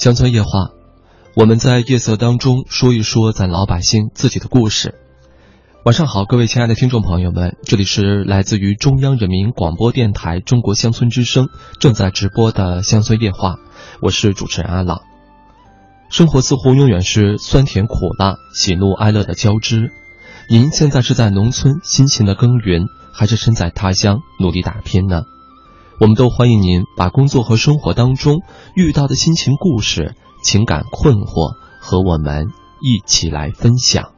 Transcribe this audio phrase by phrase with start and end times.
[0.00, 0.70] 乡村夜话，
[1.36, 4.94] 我们在夜色当中说一说咱老百姓自己的故事。
[5.84, 11.50] 晚上好，各位亲爱的听众朋友们，这里是来自于中央人民广播电台中国乡村之声
[11.80, 13.56] 正在直播的乡村夜话，
[14.00, 15.02] 我是主持人阿朗。
[16.08, 19.92] 生活似乎永远是酸甜苦辣、喜怒哀乐的交织。
[20.48, 25.24] 您现在是在农村辛勤的耕耘，还是身在他乡努力打拼呢？
[26.00, 28.40] 我们都欢迎您把工作和生活当中
[28.74, 32.46] 遇到的心情故事、情感困惑和我们
[32.80, 34.14] 一起来分享。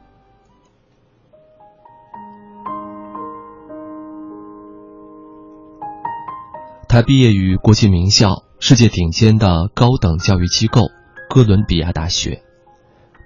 [6.87, 10.83] 他毕业于国际名校、世界顶尖的高等教育机构
[11.29, 12.43] 哥伦比亚大学。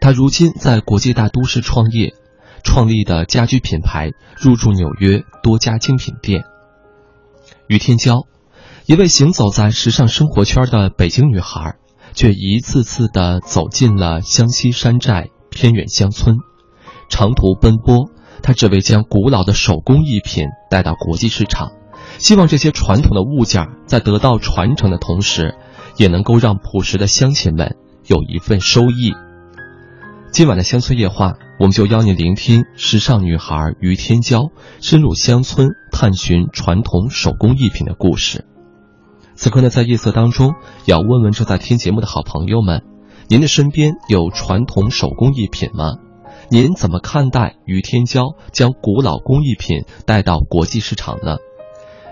[0.02, 2.16] 他如今在国际大都市创业，
[2.63, 6.44] 创立的家居品牌入驻纽约多家精品店。
[7.68, 8.26] 于天骄。
[8.88, 11.76] 一位行走在时尚生活圈的北京女孩，
[12.14, 16.38] 却一次次地走进了湘西山寨偏远乡村，
[17.10, 18.10] 长途奔波，
[18.41, 21.74] 她只为将古老的手工艺品带到国际市场，
[22.18, 25.55] 希望这些传统的物件在得到传承的同时，
[25.98, 29.12] 也能够让朴实的乡亲们有一份收益。
[30.32, 38.46] 今晚的乡村夜话，我们就邀你聆听时尚女孩于天骄深入乡村探寻传统手工艺品的故事。
[39.38, 42.82] 此刻呢，在夜色当中，要问问正在听节目的好朋友们，
[43.30, 45.98] 您的身边有传统手工艺品吗？
[46.49, 51.38] 您怎么看待于天骄将古老工艺品带到国际市场呢？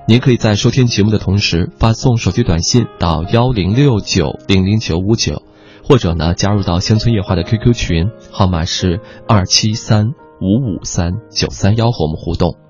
[0.07, 5.41] 您可以在收听节目的同时发送手机短信到幺零六九零零九五九，
[5.83, 10.09] 或者呢加入到乡村夜话的 QQ 群，号码是二七三
[10.39, 12.64] 五五三九三幺，和我们互动。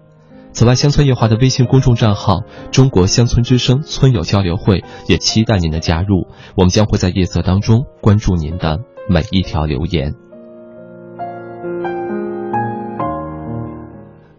[0.56, 6.28] 此外，乡村夜话的微信公众账号“中国乡村之声村友交流会”也期待您的加入。
[6.56, 10.14] 我们将会在夜色当中关注您的每一条留言。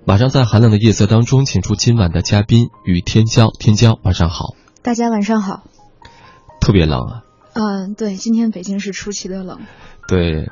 [0.07, 3.55] 马上在寒冷的夜色当中，请出今晚的嘉宾与天骄。
[3.59, 4.55] 天骄，晚上好。
[4.83, 5.65] 大家晚上好。
[6.63, 7.23] 特别冷啊。
[7.53, 9.59] 嗯，对，今天北京是出奇的冷。
[10.09, 10.49] 对，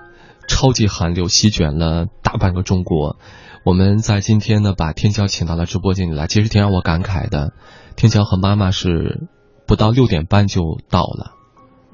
[0.47, 3.17] 超级寒流席卷了大半个中国。
[3.65, 6.27] 我们在今天呢，把天桥请到了直播间里来。
[6.27, 7.55] 其实挺让我感慨的，
[7.97, 9.27] 天桥和妈妈是
[9.67, 10.61] 不到六点半就
[10.91, 11.33] 到了。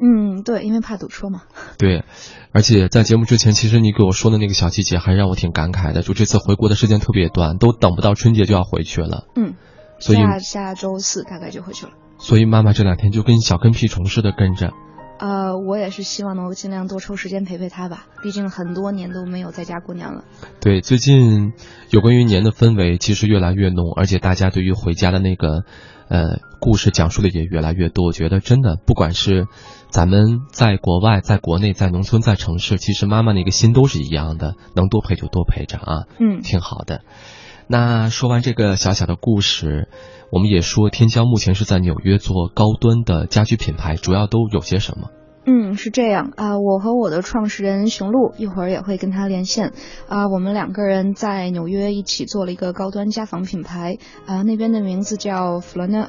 [0.02, 1.42] 嗯，对，因为怕堵车嘛。
[1.78, 2.04] 对，
[2.52, 6.02] 而且在节目之前，其实你给我说的那个小细节还让我挺感慨的。
[6.02, 9.26] 就这次回国的时间特别短，都等不到春节就要回去了。
[9.36, 9.54] 嗯，
[10.00, 11.92] 所以下下周四大概就回去了。
[12.18, 14.72] 所以妈妈这两天就跟小跟屁虫似的跟着。
[15.20, 20.24] 呃，我也是希望能够尽量多抽时间陪陪他吧，毕竟很多年都没有在家过年了。
[20.60, 21.52] 对，最近
[21.90, 25.64] 有关于年的氛围其实越来越浓，而且大家对于回家的那个，
[26.08, 28.06] 呃，故事讲述的也越来越多。
[28.06, 29.46] 我觉得真的，不管是
[29.90, 36.06] 咱们在国外、在国内、在农村、在城市，其实妈妈那个心都是一样的，能多陪就多陪着啊。
[36.18, 37.02] 嗯，挺好的。
[37.72, 39.88] 那说完这个小小的故事，
[40.32, 45.10] 我们也说天骄目前是在纽约做高端的家居品牌，主要都有些什么？
[45.46, 49.72] 嗯，是这样啊，我和我的创始人熊路一会儿也会跟他连线
[50.06, 53.96] 啊，我们两个人在纽约一起做了一个高端家纺品牌
[54.26, 56.08] 啊，那边的名字叫 f l a n e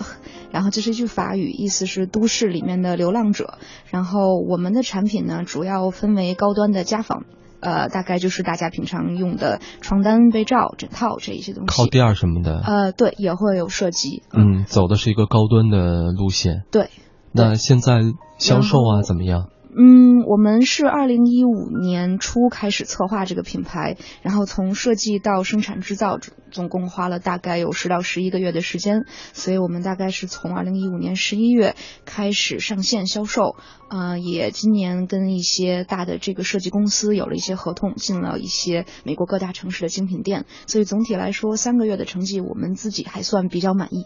[0.52, 3.54] 然后这是一句法语，意思是都市里面的流浪者。
[3.90, 7.24] 然后我们的产品呢，主要分为高端的家纺，
[7.62, 11.68] 呃，大概就是大家平常用的床单、被罩、枕套这一些东西。
[11.68, 12.60] 靠垫什么的。
[12.60, 14.24] 呃，对，也会有涉及。
[14.34, 16.64] 嗯，走的是一个高端的路线。
[16.72, 16.90] 对。
[17.34, 18.02] 那现在
[18.38, 19.48] 销售啊怎么样？
[19.74, 26.20] 嗯，我们是二零一五年初开始策划这个品牌，然后从设计到生产制造，
[26.52, 29.06] 总共花了大概有十到十一个月的时间。
[29.32, 33.56] 所以我们大概是从二零一五年十一月开始上线销售，
[33.90, 40.46] 呃，也今年跟一些大的这个设计公司有了一些合同，进了一些美国各大城市的精品店。
[40.68, 44.04] 所以总体来说，三个月的成绩我们自己还算比较满意。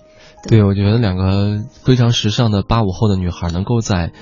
[0.48, 4.14] 对，我觉得两个非常时尚的八五后的女孩能够在。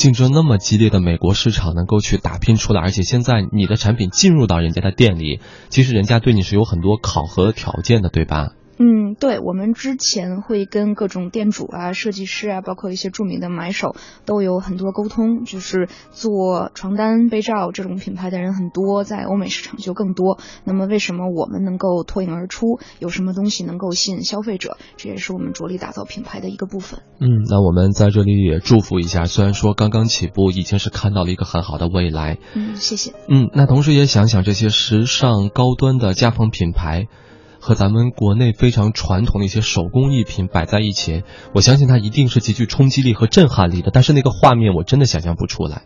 [0.00, 8.54] 竞争那么激烈的美国市场能够去打拼出来，而且现在你的产品进入到人家的店里，其实人家对你是有很多考核条件的，对吧？
[8.82, 13.94] 嗯，对，我们之前会跟各种店主啊、设计师啊，包括一些著名的买手，
[14.24, 15.44] 都有很多沟通。
[15.44, 20.38] 就是做床单、被罩这种品牌的人很多，在欧美市场就更多。
[20.64, 22.80] 那么为什么我们能够脱颖而出？
[22.98, 24.78] 有什么东西能够吸引消费者？
[24.96, 27.00] 这也是我们着力打造品牌的一个部分。
[27.20, 32.38] 嗯，那我们在这里也祝福一下，虽然说刚刚起步，已经是看到了一个很好的未来。
[32.54, 33.12] 嗯，谢谢。
[33.28, 37.08] 嗯，那同时也想想这些时尚高端的家纺品牌。
[37.60, 41.22] 和咱们国内非常传统的一些手工艺品摆在一起，
[41.54, 43.90] 我相信它一定是极具冲击力和震撼力的。
[43.92, 45.82] 但是那个画面我真的想象不出来。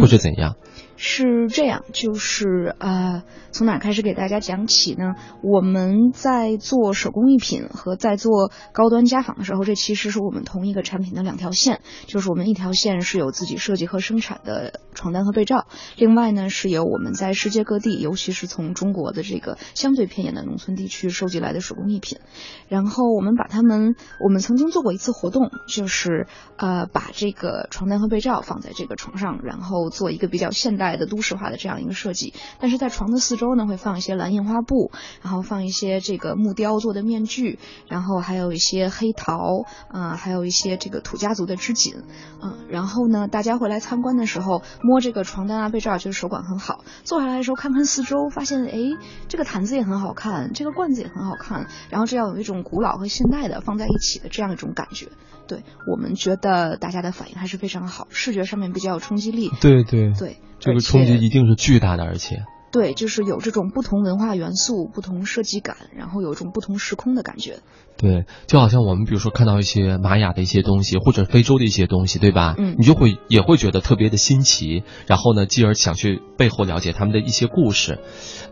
[0.00, 0.56] 或者怎样？
[0.96, 3.22] 是这样，就是呃，
[3.52, 5.14] 从哪开始给大家讲起呢？
[5.42, 11.80] 我们在做手工艺品和在做高端家纺的时候，这其实是我们同一个产品的两条线。
[12.06, 15.66] 就是我们一条线是有自己设计和生产的床单和被罩，
[15.96, 22.18] 另外呢是有我们在世界各地，尤其是从中国的这个相对偏远的农村地区收集来的手工艺品。
[22.68, 23.94] 然后我们把它们，
[24.24, 26.26] 我们曾经做过一次活动，就是
[26.56, 30.85] 呃把这个床单和被罩放在这个床上，然后做一个比较现代。
[30.94, 34.92] 的都市化的这样一个设计，但是在床的四周呢，会放一些蓝印花布，
[35.22, 41.94] 然后放一些这个木雕做的面具，然后还有一些黑陶，啊，还有一些这个土家族的织锦，
[42.40, 46.84] 嗯，然后呢，大家回来参观的时候摸这个床单啊、被罩，就是手感很好。
[47.02, 48.76] 坐下来的时候看看四周，发现哎，
[49.28, 55.08] 这个毯子也很好看，这个罐子也很好看，然后这样有一种古老和现代的放在一起的这样一种感觉。
[55.48, 59.48] 对我们觉得大家的反应还是非常好，视觉上面比较有冲击力。
[59.60, 60.38] 对对对。
[60.58, 67.60] 这个冲击一定是巨大的，而且对，就是有这种不同文化元素、不同设计感，然后有一种不同时空的感觉。
[67.96, 72.54] 对，就好像我们比如说看到一些玛雅的一些东西，或者非洲的一些东西，对吧？
[72.58, 78.00] 嗯，你就会也会觉得特别的新奇，然后呢，继而想去背后了解他们的一些故事。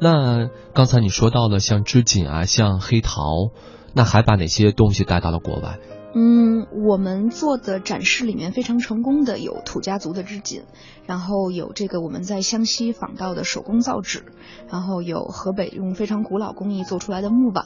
[0.01, 3.51] 那刚才你说到了像织锦啊，像黑陶，
[3.93, 5.79] 那还把哪些东西带到了国外？
[6.17, 10.63] 嗯，我们做的展示里面非常成功的有土家族的织锦，
[11.07, 14.25] 然后有这个我们在湘西仿到的手工造纸，
[14.71, 17.65] 然后有河北用非常古老工艺做出来的木板，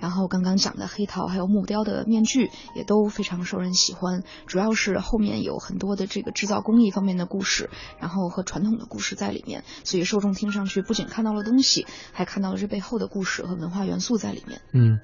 [0.00, 4.24] 然后刚刚讲的黑陶还有木雕的面具也都非常受人喜欢。
[4.48, 7.70] 主要是后面有很多的这个制造工艺方面的故事，
[8.00, 14.60] 然后和传统的故事在里面，所以受众听上去不仅看到了东西，还看到了这背后的故事和文化元素在里面。
[14.72, 14.98] 嗯，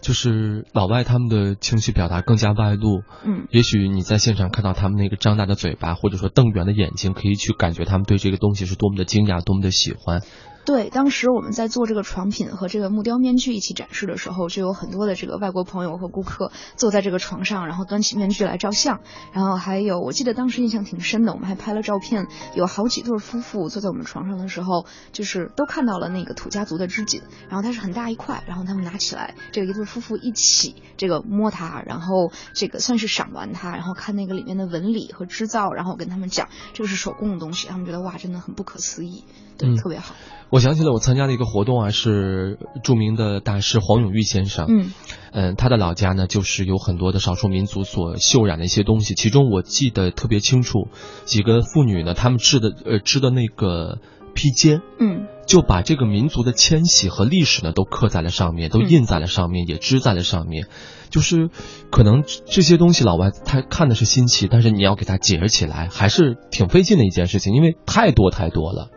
[0.00, 2.35] 就是老外他们的情绪表达更。
[2.36, 10.20] 更加外露，嗯，也许你在现场看到他们那个张大的嘴巴，或者说瞪圆的眼睛，可以去感觉他们对这个东西是多么的惊讶，多么的喜欢。
[10.66, 18.98] 对，当时我们在做这个床品和这个木雕面具一起展示的时候，就有很多的这个外国朋友和顾客坐在这个床上，然后端起面具来照相。
[19.32, 22.26] 然后还有，我记得当时印象挺深的，我们还拍了照片，
[22.56, 27.22] 有好几对夫妇坐在我们床上的时候，就是都看到了那个土家族的织锦。
[27.48, 39.22] 然后它是很大一块，然后他们拿起来，这个一对夫妇一起这个摸它，然后这个算是赏玩它，然后看那个里面的纹理和织造，然后我跟他们讲这个是手工的东西，他们觉得哇，真的很不可思议，
[39.56, 40.16] 对，特别好。
[40.48, 44.66] 我想起了我参加的一个活动啊，是著名的大师黄永玉先生。
[44.68, 44.92] 嗯，
[45.32, 49.14] 嗯，他的老家呢，就是有很多的少数民族所绣染的一些东西。
[49.14, 50.88] 其中我记得特别清楚，
[51.24, 53.98] 几个妇女呢，她们织的呃织的那个
[54.34, 60.68] 披肩，嗯，就把这个民族的迁徙和历史呢都刻在了上面，都印在了上面，也织在了上面。
[61.10, 61.50] 就是
[61.90, 68.90] 可能这些东西老外他看的是新奇，但是你要给他解释起来，还是挺费劲的一件事情，因为太多太多了。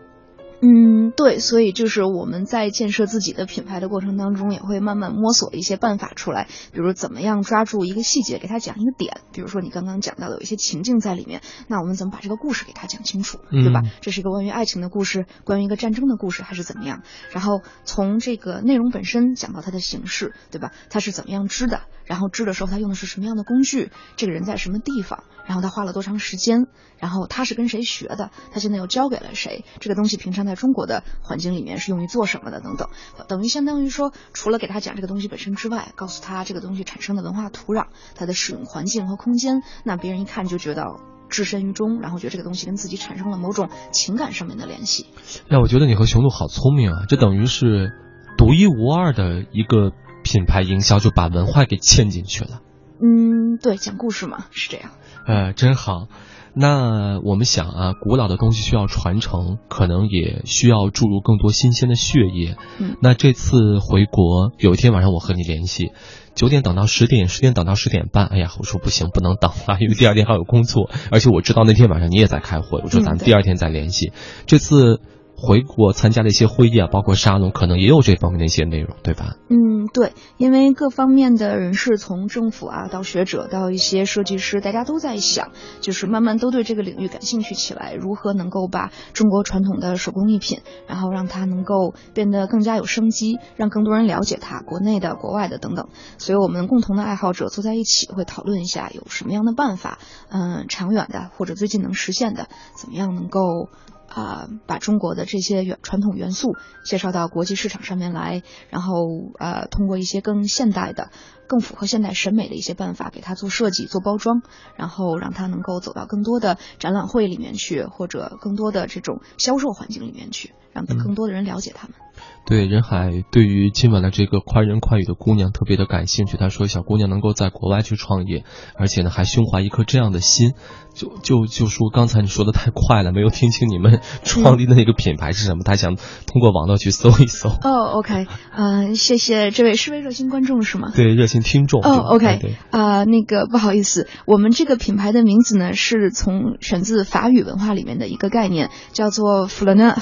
[0.62, 13.82] 嗯，对，所以就是我们在建设自己的品牌的过程当中，也会慢慢摸索一些办法出来，比如怎么样抓住一个细节，给他讲一个点，比如说你刚刚讲到的有一些情境在里面，那我们怎么把这个故事给他讲清楚，对吧？
[14.02, 17.04] 这是一个关于爱情的故事，关于一个战争的故事，还是怎么样？
[17.32, 20.72] 然后从这个内容本身讲到它的形式，对吧？
[20.90, 21.84] 它是怎么样织的？
[22.04, 23.92] 然后织的时候他用的是什么样的工具？
[24.18, 25.24] 这个人在什么地方？
[25.46, 26.66] 然后他花了多长时间？
[27.00, 28.32] 然后他是跟谁学的？
[28.52, 29.66] 他现在又教给了谁？
[29.80, 32.60] 这个东西平常在中国的环境里面是用于做什么的？
[32.62, 32.90] 等等，
[33.28, 40.84] 等于相当于说，除了给他讲这个东西本身之外，告诉他这个东西产生的文化土壤、它的使用环境和空间，那别人一看就觉得
[41.30, 45.06] 置身于中，然后觉得这个东西跟自己产生了某种情感上面的联系。
[45.50, 47.06] 哎，我觉得你和熊鹿好聪明啊！
[47.08, 47.92] 这等于是
[48.38, 49.92] 独一无二的一个
[50.24, 52.62] 品牌营销，就把文化给嵌进去了。
[53.02, 54.92] 嗯，对，讲故事嘛，是这样。
[55.26, 56.08] 呃，真好。
[56.54, 62.56] 那我们想啊，古老的东西需要传承，可能也需要注入更多新鲜的血液。
[62.80, 65.92] 嗯，那这次回国，有一天晚上我和你联系，
[66.36, 68.26] 九点等到十点，十点等到十点半。
[68.26, 72.82] 哎呀，我说不行，不能等了，因为第二天还有工作，而且我知道那天晚上你也在开会。
[72.84, 74.12] 我说咱们第二天再联系。
[74.46, 75.02] 这次。
[75.40, 79.36] 回国参加的一些会议啊，包括沙龙，可能也有这方面的一些内容，对吧？
[79.50, 95.88] 嗯，对，因为各方面的人士，从政府啊到学者到一些设计师，大家都在想，就是慢慢都对这个领域感兴趣起来，如何能够把中国传统的手工艺品，然后让它能够变得更加有生机，让更多人了解它，国内的、国外的等等。
[96.18, 103.70] 所以我们共同的爱好者坐在一起，会讨论一下有什么样的办法，嗯，长远的或者最近能实现的，怎么样能够。
[104.10, 109.08] 啊、把中国的这些原传统元素介绍到国际市场上面来，然后
[109.40, 111.12] 呃，通过一些更现代的、
[111.48, 114.42] 更符合现代审美的一些办法给它做设计、做包装，
[114.76, 121.96] 然后让它能够走到更多的展览会里面去，或者更多的这种销售环境里面去，让更多的人了解他们。
[122.46, 126.36] 对任海对于今晚的这个快人快语的姑娘特别的感兴趣。
[126.38, 128.44] 他说，小姑娘能够在国外去创业，
[128.76, 130.54] 而且呢还胸怀一颗这样的心，
[130.94, 135.64] 就就就说刚才你说的太快了，没有听清你们创立的那个品牌是什么。
[135.64, 137.50] 她想通过网络去搜一搜。
[137.50, 140.92] 哦，OK，嗯、谢谢这位是位热心观众是吗？
[140.96, 141.82] 对，热心听众。
[141.82, 149.96] 哦对，OK，对啊、那个不好意思，我们这个品牌的名字呢是从选自法语文化里面的一个概念，叫做 flâneur，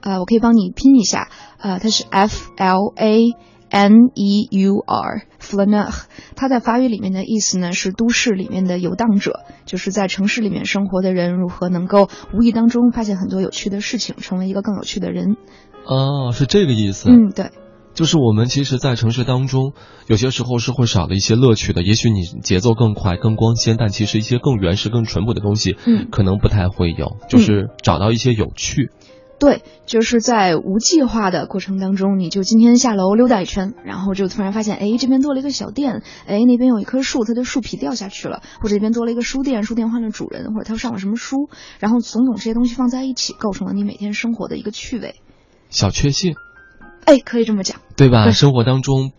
[0.00, 1.28] 呃，我可以帮你拼一下，
[1.64, 3.32] 呃，它是 F L A
[3.70, 6.04] N E U R Flaneur，
[6.36, 15.38] 它在法语里面的意思呢是都市里面的游荡者，就是在城市里面生活的人如何能够无意当中发现很多有趣的事情，成为一个更有趣的人。
[15.86, 17.08] 哦，是这个意思。
[17.08, 17.50] 嗯，对。
[17.94, 19.72] 就是我们其实，在城市当中，
[20.08, 21.82] 有些时候是会少了一些乐趣的。
[21.82, 27.16] 也许你节奏更快、更光鲜，但其实一些更原始、更淳朴的东西，嗯可能不太会有。
[27.30, 28.90] 就是找到一些有趣。
[29.38, 41.50] 对，就是在无计划的过程当中，你就今天下楼溜达一圈，然后就突然发现，哎，这边多了一个小店，哎，那边有一棵树，它的树皮掉下去了，或者这边多了一个书店，书店换了主人，或者他上了什么书，
[41.80, 45.16] 然后种种这些东西放在一起，构成了你每天生活的一个趣味。
[45.68, 46.36] 小确幸，
[47.04, 47.80] 哎，可以这么讲。
[47.96, 48.24] 对吧？
[48.24, 49.10] 对生活当中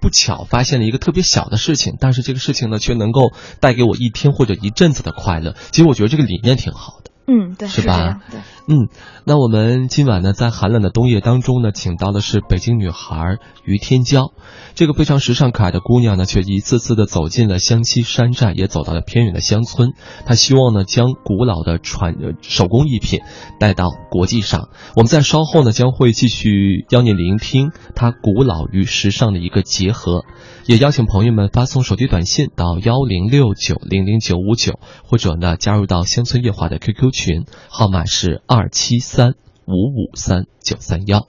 [0.00, 5.56] 不巧发现了一个特别小的事情，但是这个事情呢，却能够带给我一天或者一阵子的快乐。
[5.72, 6.97] 其实我觉得这个理念挺好的。
[7.30, 8.40] 嗯，对，是吧对。
[8.70, 8.88] 嗯，
[9.24, 14.32] 那我们今晚呢，在寒冷的冬夜当中呢，请到的是北京女孩于天娇。
[14.74, 19.90] 这个非常时尚可爱的姑娘呢，却一次次的走进了湘西山寨，也走到了偏远的乡村。
[20.24, 23.20] 她希望呢，将古老的传呃手工艺品
[23.60, 24.70] 带到国际上。
[24.96, 30.24] 我们在稍后呢，将会继续邀您聆听她古老与时尚的一个结合。
[30.66, 39.34] 也邀请朋友们发送手机短信到幺零六九零零九五九，或者呢加入到乡村夜话的 QQ 群，号码是二七三
[39.66, 41.26] 五五三九三幺。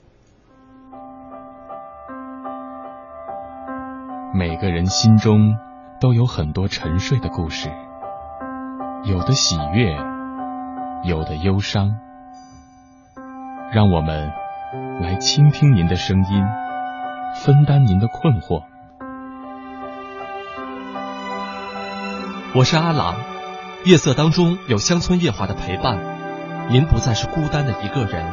[4.36, 5.56] 每个人心中
[6.00, 7.72] 都有很多沉睡的故事，
[9.04, 9.98] 有的喜悦，
[11.06, 11.96] 有的忧伤。
[13.74, 14.32] 让我们
[15.02, 16.46] 来倾听您的声音，
[17.44, 18.62] 分担您的困惑。
[22.56, 23.16] 我是阿郎，
[23.86, 25.98] 夜色当中有乡村夜话的陪伴，
[26.70, 28.26] 您不再是孤单的一个人。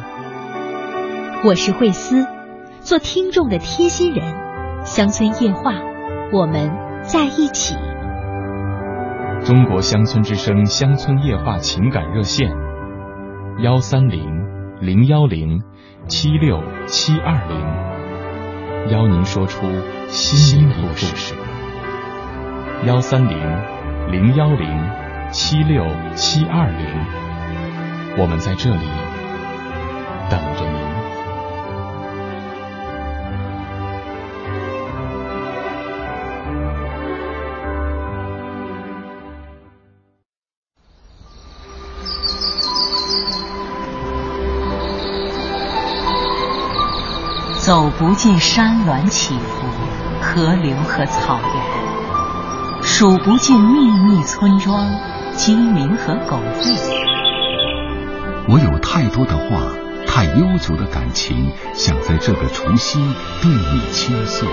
[1.44, 2.26] 我是慧思，
[2.80, 4.34] 做听众的贴心人。
[4.84, 5.72] 乡村夜话，
[6.32, 6.68] 我们
[7.02, 7.76] 在一起。
[9.44, 12.50] 中国乡村之声乡村夜话情感热线：
[13.62, 14.28] 幺三零
[14.80, 15.62] 零幺零
[16.08, 19.64] 七六七二零，邀您说出
[20.08, 21.36] 心里的故事。
[22.84, 23.38] 幺三零
[24.10, 26.86] 零幺零七六七二零，
[28.16, 28.86] 我们在这里
[30.30, 30.86] 等着您。
[47.60, 49.66] 走不尽山峦起伏，
[50.22, 54.88] 河流和草原；数不尽秘密村庄、
[55.36, 56.74] 鸡鸣和狗吠。
[58.48, 59.74] 我有太多的话，
[60.06, 62.98] 太悠久的感情，想在这个除夕
[63.42, 64.46] 对你倾诉。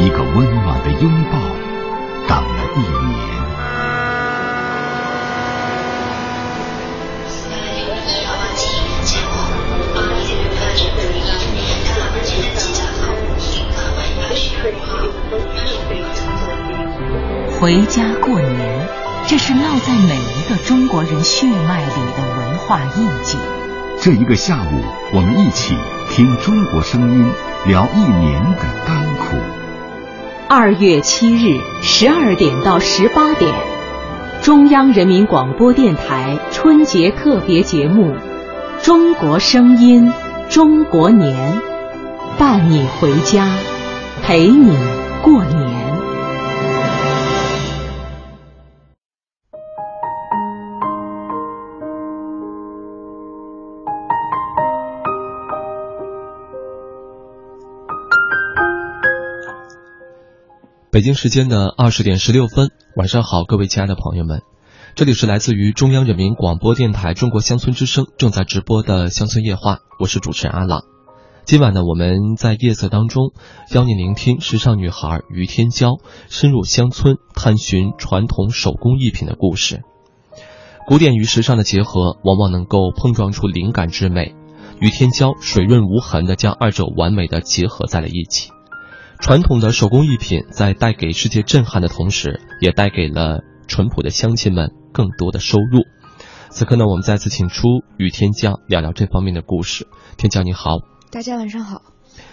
[0.00, 1.38] 一个温暖的拥抱，
[2.26, 3.30] 等了一年。
[17.60, 18.88] 回家过年，
[19.30, 23.38] 这是烙在每一个中国人血脉里的文化印记。
[24.00, 24.82] 这一个下午，
[25.12, 25.76] 我们一起
[26.10, 27.30] 听中国声音，
[27.64, 29.36] 聊一年的甘苦。
[30.48, 33.54] 二月七日十二点到十八点，
[34.42, 38.12] 中央人民广播电台春节特别节目
[38.84, 40.12] 《中国声音
[40.48, 41.54] 中国年》，
[42.36, 43.48] 伴你回家，
[44.24, 44.76] 陪你
[45.22, 45.79] 过年。
[61.00, 64.42] 北京时间的二十点十六分，晚上好，各位亲爱的朋友们，
[64.94, 70.82] 这里是来自于中央人民广播电台中国乡村之声正在直播的乡村夜话，我是主持人阿朗。
[71.46, 73.32] 今晚呢，我们在夜色当中
[73.72, 75.96] 邀您聆听时尚女孩于天娇
[76.28, 79.80] 深入乡村探寻传统手工艺品的故事。
[80.86, 84.34] 古典与时尚的结合，往往能够碰撞出灵感之美。
[84.80, 88.50] 于天娇水润无痕的将二者完美的结合在了一起。
[89.20, 95.82] 传统的手工艺品在带给世界震撼的同时，也带给了淳朴的乡亲们更多的收入。
[96.48, 99.86] 此刻呢，我们再次请出于天骄聊聊这方面的故事。
[100.16, 100.78] 天骄你好，
[101.12, 101.82] 大家晚上好。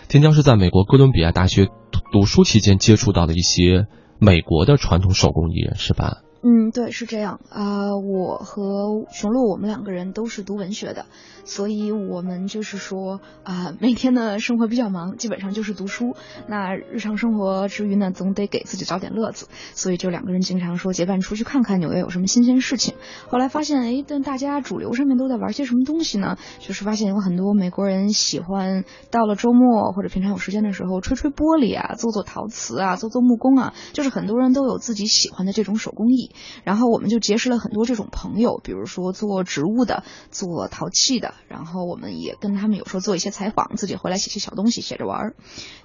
[0.08, 1.68] 天骄是在美国哥伦比亚大学
[2.12, 3.86] 读书期间接触到的一些
[4.20, 6.22] 美国的传统手工艺人，是吧？
[6.44, 7.96] 嗯，对，是这样啊。
[7.98, 11.06] 我和熊鹿，我们两个人都是读文学的，
[11.46, 16.16] 所以我们就是说啊，每天的生活比较忙，基本上就是读书。
[16.48, 22.94] 那日常生活之余呢，总得给自己找点乐子，所以就两个人经常说结伴出去看看纽约有什么新鲜事情。
[23.28, 26.38] 后来发现，哎，但大家主流上面都在玩些什么东西呢？
[26.60, 36.27] 就是发现有很多美国人喜欢到了周末或者平常有时间的时候，吹吹玻璃啊，做做陶瓷啊，做做木工啊，就是很多人都有自己喜欢的这种手工艺。
[36.64, 45.36] 然后我们就结识了很多这种朋友，比如说做植物的、做陶器的，然后我们也跟他们有时候做一些采访，自己回来写些小东西，写着玩儿。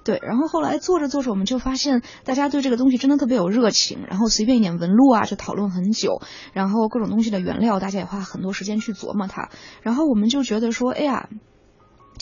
[0.03, 6.21] 对，然后后来做着做着，我们就发现大家对这个东西真的特别有热情，然后随便一点纹路啊，就讨论很久，
[6.53, 9.49] 然后各种东西的原料，大家也花很多时间去琢磨它，
[9.81, 11.29] 然后我们就觉得说，哎呀。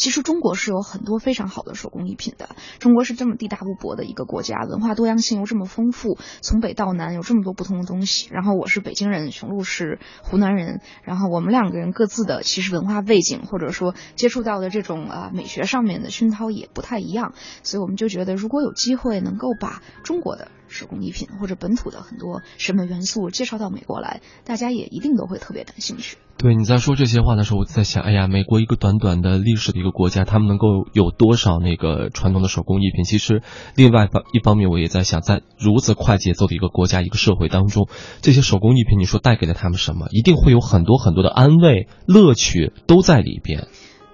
[0.01, 2.55] 其实中国是有很多非常好的手工艺品的。
[2.79, 8.27] 中国是这么地大物博的一个国家，文化多样性又这么丰富，从北到南有这么多不同的东西。
[8.31, 20.50] 然后我是北京人，雄鹿是湖南人，然后我们两个人各自的其实文化背景或者说接触到的这种啊美学上面的熏陶也不太一样，所以我们就觉得如果有机会能够把中国的。
[20.71, 26.17] 手工艺品或者本土的很多审美元素介绍到美国来，大家也一定都会特别感兴趣。
[26.37, 33.03] 对，你在说这些话的时候，我在想，哎呀，美国一个短短的历史的一个国家，他们能够有多少那个传统的手工艺品？
[33.03, 33.43] 其实，
[33.75, 37.87] 另外方一方面，我也在想，在如此快节奏的一个国家、一个社会当中，
[38.21, 40.07] 这些手工艺品，你说带给了他们什么？
[40.09, 43.67] 一定会有很多很多的安慰、乐趣都在里边。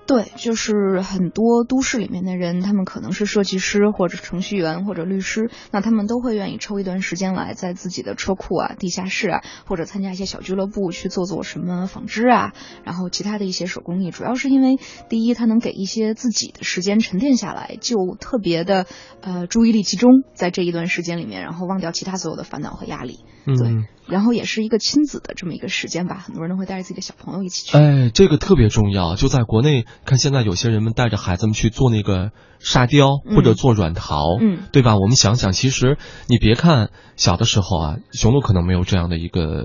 [0.07, 12.53] 对，就是很多都市里面的人，他们可能是设计师或者程序员或者律师，那他们都会愿意抽一段时间来，在自己的车库啊、地下室啊，或者参加一些小俱乐部去做做什么纺织啊，
[12.86, 14.10] 然后其他的一些手工艺。
[14.10, 14.77] 主要是因为
[15.10, 18.86] 第一，他能给一些自己的时间沉淀下来，就特别的
[19.19, 23.25] 呃注意力集中在这一段时间里面，然后忘掉其他所有的烦恼和压力。
[23.45, 27.77] 对，然后也是一个亲子的这么一个时间吧，很多人都会带着自己的小朋友一起去。
[27.77, 29.15] 哎，这个特别重要。
[29.15, 34.95] 就在国内，看现在有些人们带着孩子们去做那个沙雕或者做软陶，嗯，对吧？
[34.95, 39.63] 我们想想，其实你别看小的时候啊，熊鹿可能没有这样的一个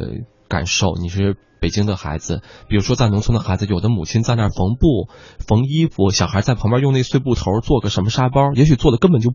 [0.49, 0.95] 感受。
[1.01, 5.09] 你是北京的孩子，比如说在农村的孩子，有的母亲在那儿缝布、
[5.47, 9.33] 缝衣服，小孩在旁边用那碎布头做个什么沙包，也许做的根本就。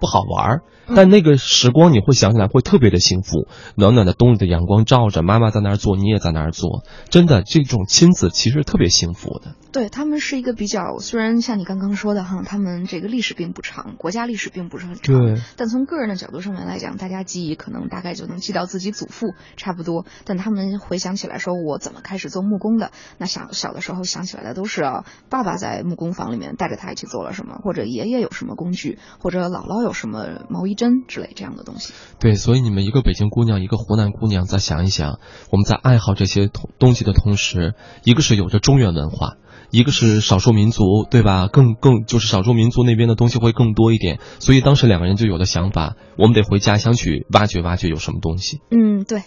[0.00, 0.60] 不好玩，
[0.96, 9.54] 但那个时光你会想起来会特别的幸福，暖暖的冬日的阳光照着，妈妈在那儿做，你也在那儿做，真的这种亲子其实特别幸福的。
[9.72, 15.40] 对他们是一个比较，虽然像你刚刚说的哈，他们这个历史并不长，国家历史并不是很长，对。
[15.56, 20.06] 但从个人的角度上面来讲，大家记忆可能大概就能记到自己祖父差不多。
[20.24, 22.90] 但他们回想起来说，我怎么开始做木工的？
[23.18, 24.82] 那小小的时候想起来的都是
[25.28, 31.92] 爸爸在木工房里面带着他一起做了什么，或者爷爷有什么工具，或者姥姥有什么毛衣针之类这样的东西。
[32.18, 35.18] 对，所以你们一个北京姑娘，一个湖南姑娘，再想一想，
[35.50, 37.74] 我们在爱好这些同东西的同时，
[38.04, 39.36] 一个是有着中原文化。
[39.72, 41.46] 一个是少数民族，对吧？
[41.46, 48.60] 更更就是少数民族那边的东西会更多一点，所以当时两个人就有了想法，我们得回家乡去挖掘挖掘有什么东西。
[48.72, 49.22] 嗯，对。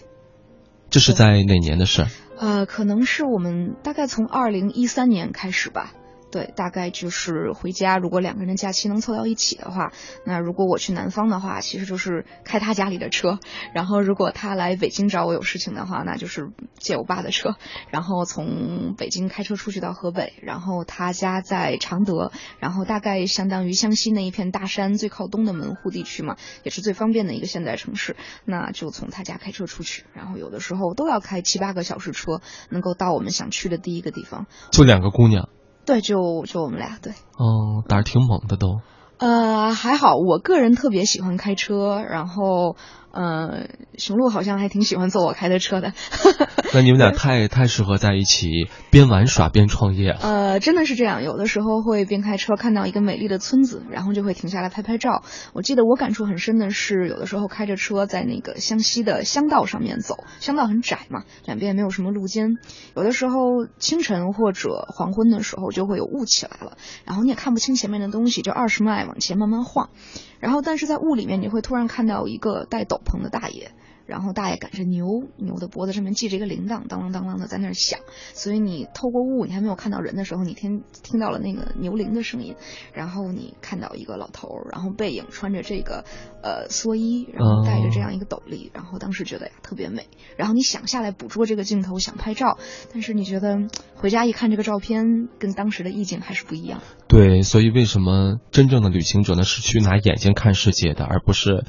[0.90, 2.04] 这是在哪年的事？
[2.38, 5.94] 呃，可能是我们大概从二零一三年开始吧。
[6.34, 7.96] 对，大概就是回家。
[7.96, 9.92] 如果两个人假期能凑到一起的话，
[10.26, 13.38] 那如果我去南方的话，其实就是开他家里的车；
[13.72, 17.54] 然后如果他来北京找我有事情的话，那就是借我爸的车，
[17.88, 28.16] 然后从北京开车出去到河北，然后他家在常德，然后大概相当于湘西那一片大山最靠东的门户地区嘛，也是最方便的一个现代城市。
[28.44, 34.48] 那就从他家开车出去，然后有的时候都要开七八个小时车，能够到我们想去的第一个地方。
[34.72, 35.48] 就两个姑娘。
[35.86, 37.12] 对，就就我们俩，对。
[37.36, 38.80] 哦，胆儿挺猛的都。
[39.18, 42.76] 呃，还好，我个人特别喜欢开车，然后。
[43.14, 45.92] 呃，雄鹿好像还挺喜欢坐我开的车的。
[46.74, 50.10] 那你们俩太太适合在一起，边玩耍边创业。
[50.10, 55.22] 呃，真的是这样，有的时候会边开车看到一个美丽的村子，然后就会停下来拍拍照。
[55.52, 62.56] 我记得我感触很深的是，有的时候开着车在那个湘西的乡道上面走，乡道很窄嘛，两边也没有什么路肩。
[62.96, 63.38] 有的时候
[63.78, 69.90] 清晨或者黄昏的时候就会有雾起来了，然后你也看不清前面的东西，就二十迈往前慢慢晃。
[70.44, 73.70] 然后，但是在雾里面，你会突然看到一个戴斗篷的大爷，
[74.06, 78.00] 然后大爷赶着牛，牛的脖子上面系着一个铃铛，当啷当啷的在那儿响。
[78.32, 82.56] 所以你透过雾，你还没有看到人的时候，你听听到了那个牛铃的声音。
[82.92, 86.04] 然后你看到一个老头，然后背影穿着这个
[86.42, 90.06] 呃蓑衣，然后戴着这样一个斗笠，然后当时觉得呀特别美。
[90.36, 92.58] 然后你想下来捕捉这个镜头，想拍照，
[92.92, 96.80] 但是你觉得回家一看这个照片，跟当时的意境还是不一样。
[97.08, 101.64] 对，所以为什么真正的旅行者呢是去拿眼睛看世界的，而不是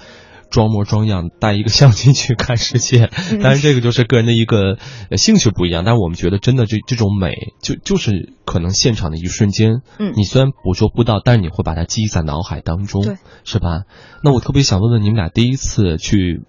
[0.49, 3.09] 装模装样带一个相机去看世界？
[3.41, 4.77] 当然，这个就是个人的一个
[5.17, 5.83] 兴趣不一样。
[5.85, 13.83] 但是我们觉得，真的这这种美，就就是可能现场的一瞬间，嗯，你虽然捕捉不到，但是你会把它记忆在脑海当中，对，是吧？
[14.23, 16.43] 那我特别想问问你们俩，第一次去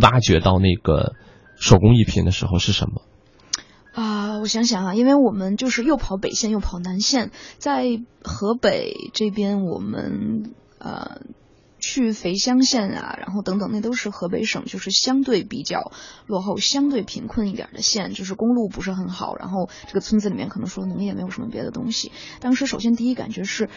[0.00, 1.14] 挖掘到那个
[1.56, 3.02] 手工艺品的时候是什么？
[3.94, 7.84] 啊，我想想啊，因为我们就是又跑北线又跑南线，在
[8.22, 11.22] 河北这边，我们呃
[11.90, 15.90] 去肥乡县啊，然后等等，那都是河北省，就是相对比较
[16.26, 22.12] 落后、相对贫困一点的县，就是公路不是很好，然后这个村子里面可能说农业没有什么别的东西。
[22.40, 23.70] 当时首先第一感觉是。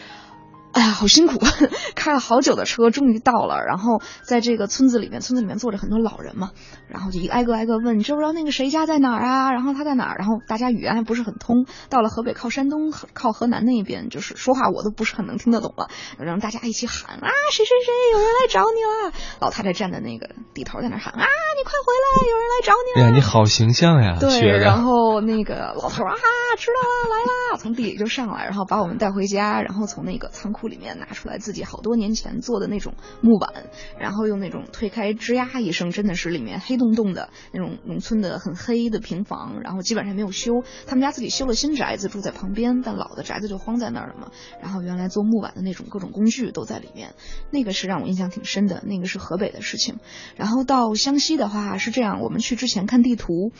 [0.72, 1.38] 哎呀，好辛苦，
[1.94, 3.62] 开了好久的车，终于到了。
[3.66, 6.50] 然后在这个村子里面，村子里面坐着很多老人嘛，
[6.88, 9.52] 然后就一挨个挨个问，你知不知道那个谁家在哪儿啊？
[9.52, 10.16] 然后他在哪儿？
[10.18, 11.66] 然后大家语言还不是很通。
[11.90, 15.88] 到了河北靠山东、靠河南那一边，就是说话我都不是很能听得懂了。
[16.18, 19.12] 然后大家一起喊啊，谁谁谁，有人来找你了！
[19.40, 23.06] 老太太站在那个地头在那喊啊，你快回来，有人来找你了！
[23.06, 24.16] 哎呀，你好形象呀！
[24.18, 26.16] 对，然后那个老头啊，
[26.56, 27.16] 知道了，来
[27.52, 30.61] 啦，从地里就上来，然后把我们带回家，然后从那个仓库。
[30.62, 33.64] 库里面拿出来自己好多年前做的那种木板，
[33.98, 40.62] 然后用那种推开，吱呀一声，真的是里面黑洞洞的那种农村的很黑的平房，然后基本上没有修。
[40.86, 44.30] 他们家自己修了新宅子住在旁边，但老的宅子就荒在那儿了嘛。
[44.62, 47.14] 然后原来做木板的那种各种工具都在里面，
[47.50, 48.84] 那个是让我印象挺深的。
[48.86, 49.98] 那个是河北的事情。
[50.36, 53.50] 然后到湘西的话是这样，我们去之前看地图。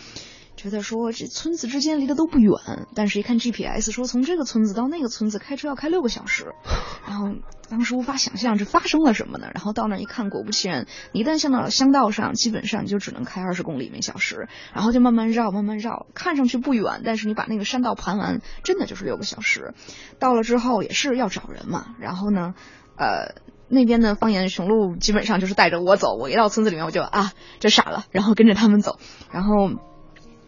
[0.63, 6.55] 觉得说这村子之间离得都不远，但是一看 GPS 说从这个村子到那个村子开车要开六个小时，
[7.05, 7.35] 然后
[7.69, 9.49] 当时无法想象这发生了什么呢？
[9.53, 19.75] 然后到那一看，果不其然，一旦上到了乡道上，基本上你就只能开二十公里每小时，然后就慢慢绕，慢慢绕，看上去不远，但是你把那个山道盘完，真的就是六个小时。
[20.21, 22.55] 到了之后也是要找人嘛，然后呢，
[22.97, 23.35] 呃，
[23.69, 29.01] 那边的方言雄鹿基本上就是带着我走，我一到村子里面我就啊，这傻了，然后跟着他们走，
[29.33, 29.73] 然后。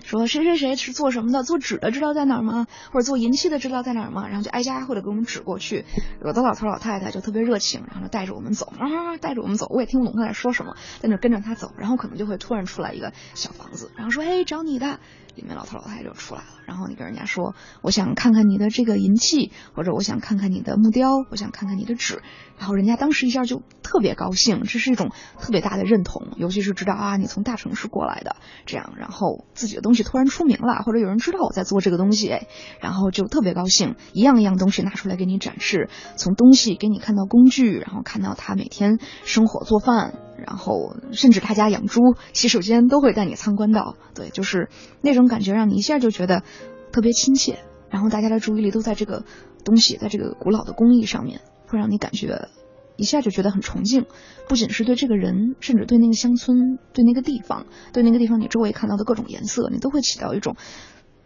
[0.05, 1.43] 说谁谁谁是做什么的？
[1.43, 2.67] 做纸的知道在哪儿吗？
[2.93, 4.29] 或者做银器的知道在哪儿吗？
[4.29, 5.87] 然后就挨家挨户的给我们指过去。
[6.23, 9.67] 有的老头老太太就特别热情，然后就带着我们走啊，带着我们走。
[9.71, 11.73] 我也听不懂他在说什么，在那跟着他走。
[11.79, 15.01] 然后可能就会突然出来一个小房子，然后说：“嘿，找你的。”
[15.35, 16.47] 里面老头老太太就出来了。
[16.67, 22.23] 然后你跟人家说：“我想看看你的这个银器，或者我想看看你的木雕，我想看看你的纸。”
[22.59, 32.39] 然后人家当时一下就特别高兴，这是一种特别大的认同，尤其是知道啊你从大城市过来的这样，然后自己的东西突然出名了，或者有人知道我在做这个东西，
[32.81, 42.01] 然后就特别高兴，一样一样东西拿出来给你展示，从东西给你看到工具，然后看到他每天生火做饭，然后甚至他家养猪、
[42.33, 44.69] 洗手间都会带你参观到，对，就是
[45.01, 46.43] 那种感觉让你一下就觉得
[46.93, 47.59] 特别亲切，
[47.91, 49.25] 然后大家的注意力都在这个
[49.65, 51.41] 东西，在这个古老的工艺上面。
[51.67, 52.49] 会让你感觉
[52.97, 54.05] 一下就觉得很崇敬，
[54.49, 60.57] 不仅是对这个人，甚至对那个乡村、对那个地方、对那个地方你周围看到的各种颜色，你都会起到一种，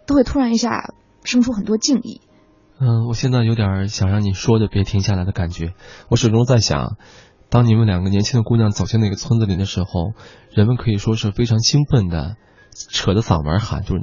[0.07, 2.23] 都会突然一下生出很多敬意。
[2.81, 5.75] 嗯，我现在有点想让你说的别停下来的感觉。
[6.09, 6.97] 我始终在想，
[7.51, 10.13] 当你们两个年轻的姑娘走进那个村子里的时候，
[10.51, 12.37] 人们可以说是非常兴奋的，
[12.91, 14.03] 扯着嗓门喊，就是。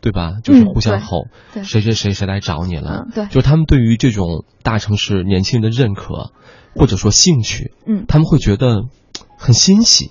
[0.00, 0.34] 对吧？
[0.44, 1.28] 就是互相吼，
[1.62, 3.06] 谁谁谁谁来找你了？
[3.14, 6.30] 对，就是他们对于这种大城市年轻人的认可，
[6.74, 8.82] 或者说兴趣，嗯，他们会觉得
[9.38, 10.10] 很欣喜，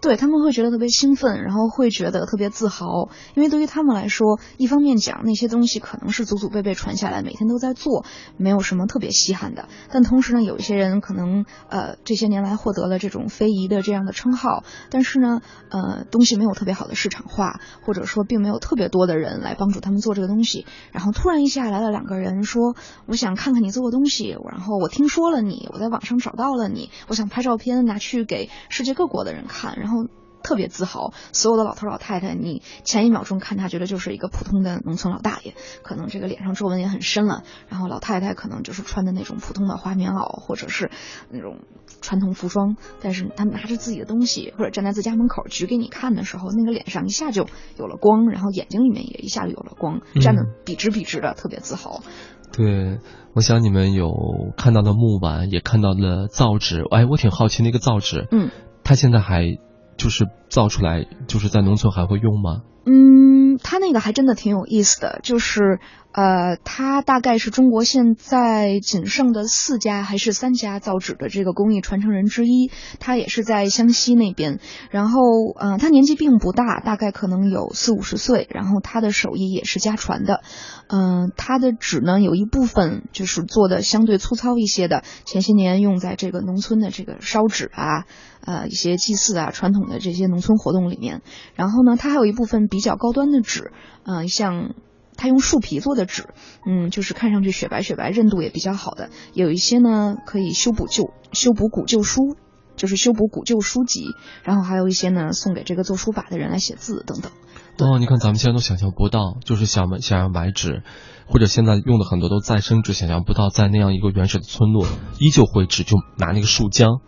[0.00, 8.06] 对他们会觉得特别兴奋，然后会觉得特别自豪，因为对于他们来说，一方面讲那些东西可能是祖祖辈辈传下来，每天都在做，
[8.38, 9.68] 没有什么特别稀罕的。
[9.90, 20.64] 但同时呢，有一些人可能呃这些年来获得了这种非遗的这样的称号，但是呢，呃东西没有特别好的市场化，或者说并没有特别多的人来帮助他们做这个东西。
[20.92, 22.74] 然后突然一下来了两个人说，
[23.06, 29.89] 我想看看你做的东西，然后我听说了你，我在网上找到了你，我想拍照片拿去给世界各国的人看，然后。
[29.90, 30.08] 然后
[30.40, 37.42] 特别自豪，所有的老头老太太，你前一秒钟看他觉得就是一个普通的农村老大爷，可能这个脸上皱纹也很深了。
[37.68, 40.92] 然后老太太可能就是穿的那种普通的花棉袄，或者是
[41.28, 41.58] 那种
[42.00, 42.76] 传统服装。
[43.00, 52.04] 但是他拿着自己的东西，或者站在自家门口举给你看的时候，那个脸上一下就有了光，然后眼睛里面也一下就有了光，站得笔直笔直的，特别自豪。
[52.52, 53.00] 对，
[53.34, 54.10] 我想你们有
[54.56, 56.82] 看到的木板，也看到了造纸。
[56.90, 58.50] 哎，我挺好奇那个造纸，嗯，
[58.84, 59.58] 他现在还。
[60.00, 62.62] 就是造出来，就是在农村还会用吗？
[62.86, 65.78] 嗯，他那个还真的挺有意思的，就是。
[66.12, 72.70] 呃，它大概是中国现在仅剩的四家还是三家造纸的这个工艺传承人之一。
[72.98, 74.58] 他也是在湘西那边，
[74.90, 75.20] 然后，
[75.56, 78.48] 呃，他年纪并不大，大概可能有四五十岁。
[78.50, 80.42] 然后他的手艺也是家传的。
[80.88, 88.04] 嗯，他的纸呢，有一部分就是做的相对粗糙一些的，前些年用在这个农村的这个烧纸啊，
[88.44, 91.22] 呃，一些祭祀啊，传统的这些农村活动里面。
[91.54, 93.70] 然后呢，他还有一部分比较高端的纸，
[94.04, 94.74] 嗯，像。
[95.20, 96.30] 他用树皮做的纸，
[96.66, 99.10] 嗯，就是看上去雪白雪白，韧度也比较好的。
[99.34, 102.36] 有一些呢可以修补旧、修补古旧书，
[102.74, 104.06] 就是修补古旧书籍。
[104.44, 107.30] 然后还有一些呢送给这个做书法的人来写字等等。
[107.76, 110.82] 哦，你看咱们现在都想象不到，就是想买想要买纸，
[111.26, 114.86] 或者现在用的很多都再生纸，想象不到在那样一个原始的村落，
[115.18, 117.00] 依旧会纸，就拿那个树浆，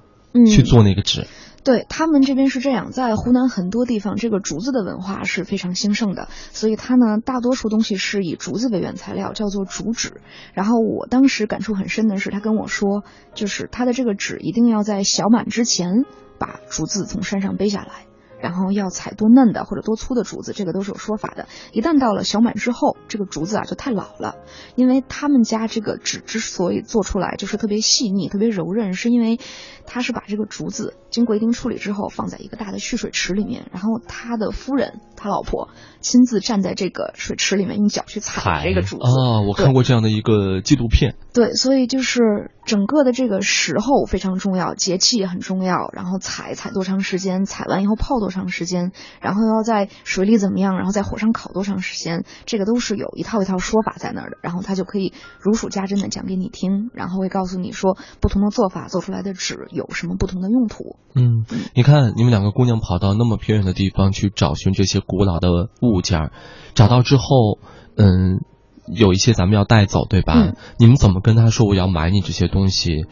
[0.54, 1.26] 去做那个纸。
[1.64, 10.20] 对他们这边是这样，在湖南很多地方，这个竹子的文化是非常兴盛的，所以它呢，大多数东西是以竹子为原材料，叫做竹纸。
[10.54, 16.04] 然后我当时感触很深的是，他跟我说，就是他的这个纸一定要在小满之前
[16.38, 18.11] 把竹子从山上背下来。
[18.42, 21.46] 然后要采多嫩的或者多粗的竹子，这个都是有说法的。
[21.72, 24.36] 一旦到了小满之后，这个竹子啊就太老了，
[24.74, 29.38] 因为他们家这个纸之所以做出来就是特别细腻、特别柔韧，是因为
[29.86, 35.68] 他是把这个竹子经过一定处理之后放在一个大的蓄水池里面，然后他的夫人、他老婆
[36.00, 39.02] 亲自站在这个水池里面用脚去踩这个竹子。
[39.04, 41.14] 啊，我看过这样的一个纪录片。
[41.32, 48.32] 对，所以就是整个的这个时候非常重要，节气也很重要，然后采采多长时间，采完以后泡多。
[48.32, 54.38] 长时间，然后要在水里怎么样，然后在火上烤多长时间，这个都是有一套一套说法在那儿的。
[54.40, 60.96] 然后他就可以如数家珍的讲给你听，然后会告诉你说不同的做法做出来的纸有什么不同的用途。
[61.14, 61.44] 嗯，
[61.74, 66.30] 你看你们两个姑娘跑到那么偏远的地方去找寻这些古老的物件，
[66.72, 67.58] 找到之后，
[67.98, 68.40] 嗯，
[68.86, 70.52] 有一些咱们要带走，对吧？
[70.78, 73.06] 你们怎么跟他说我要买你这些东西？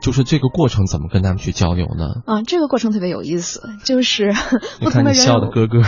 [0.00, 2.22] 就是这个过程怎么跟他们去交流呢？
[2.24, 4.32] 啊，这个过程特别有意思，就是
[4.80, 5.82] 不同的人，笑的哥哥，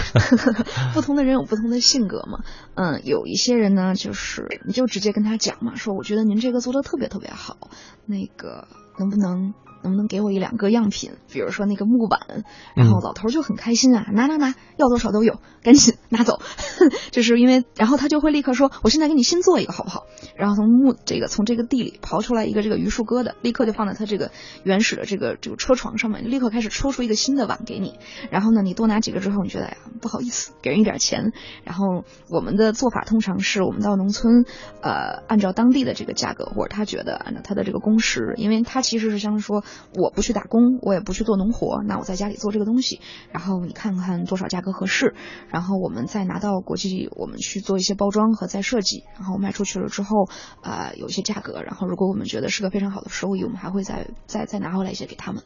[0.92, 2.40] 不同的人有不同的性格嘛。
[2.74, 7.56] 嗯，有一些人呢，就是你就直接跟他讲嘛，说我觉得您这个做的特别特别好，
[8.04, 8.68] 那个
[8.98, 9.54] 能不能？
[9.82, 11.12] 能不能给我一两个样品？
[11.30, 16.40] 比如说那个木板，然后老头就很开心啊，拿拿拿，要多少都有， 赶紧拿走。
[17.10, 20.06] 就是因为，然后他就会立刻说，我现在给你新做一个好不好？
[20.36, 24.30] 然后从木这个从这个地里刨出来一个这个榆树疙瘩，立刻就放在他这个
[24.64, 27.98] 原始的这个这个车床上面，立刻开始抽出一个新的碗给你。
[28.30, 31.32] 然后呢，你多拿几个之后，你觉得呀不好意思，给人一点钱。
[31.64, 34.44] 然后我们的做法通常是我们到农村，
[34.80, 39.64] 呃，按照当地的这个价格，或者他觉得按照他的这个工时，因为他其实是像说。
[39.94, 45.14] 我不去打工，我也不去做农活，那我在家里做这个东西，然后你看看多少价格合适，
[45.48, 50.28] 然后我们再拿到国际，我们去做一些包装和再设计，然后卖出去了之后，
[50.62, 55.42] 呃，有一些价格，然后如果我们觉得是个非常好的收益，我们还会再再再拿回来一些给他们。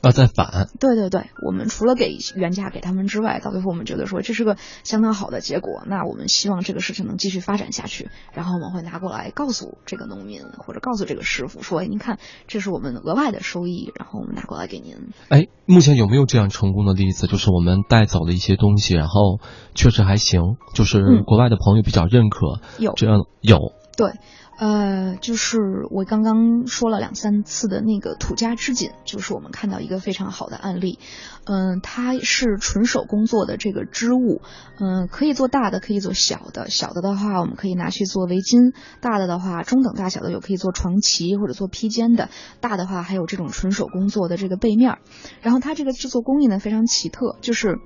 [0.00, 0.68] 啊，再返？
[0.78, 14.96] 对对对，我们除了给原价给他们之外，到最后我们觉得说这是个相当好的结果，那我们希望这个事情能继续发展下去，然后我们会拿过来告诉这个农民或者告诉这个师傅说，哎您看这是我们额外的收益，然后我们拿过来给您。
[15.30, 17.26] 哎，目前有没有这样成功的例子？
[17.26, 19.40] 就是我们带走了一些东西，然后
[19.74, 22.60] 确实还行，就是国外的朋友比较认可。
[22.78, 23.72] 有这样有。
[23.98, 24.12] 对。
[24.60, 25.58] 呃，就是
[25.88, 30.98] 我刚刚说了两三次的那个土家织锦，就是我们看到一个非常好的案例。
[31.44, 34.42] 嗯，它是纯手工做的这个织物，
[34.80, 36.70] 嗯，可以做大的，可以做小的。
[36.70, 42.28] 小的的话，我们可以拿去做围巾；大的的话，中等大小的有可以做床旗或者做披肩的。
[42.60, 44.98] 大的话，还有这种纯手工做的这个背面。
[45.40, 47.78] 然后它这个制作工艺呢非常奇特，就是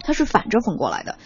[0.00, 1.18] 它是反着缝过来的，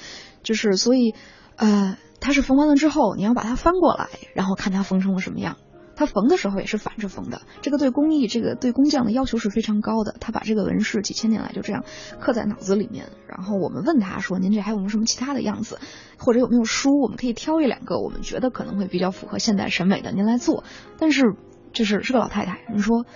[0.43, 1.15] 就是所以
[1.57, 1.97] 呃。
[2.27, 5.59] 它是缝完了之后，你要把它翻过来，然后看它缝成了什么样。
[5.95, 10.17] 它缝的时候也是反着缝的，这个对工艺、这个对工匠的要求是非常高的。
[10.19, 11.85] 他把这个纹饰几千年来就这样
[12.19, 13.11] 刻在脑子里面。
[13.29, 15.79] 然后我们问他说：“您这还有没有什么其他的样子，
[16.19, 20.65] 或者有没有书，我们可以挑一两个，我们觉得可能会比较符合现代审美的，您来做。”
[20.99, 21.37] 但是
[21.73, 23.07] 就是是个老太太，你说。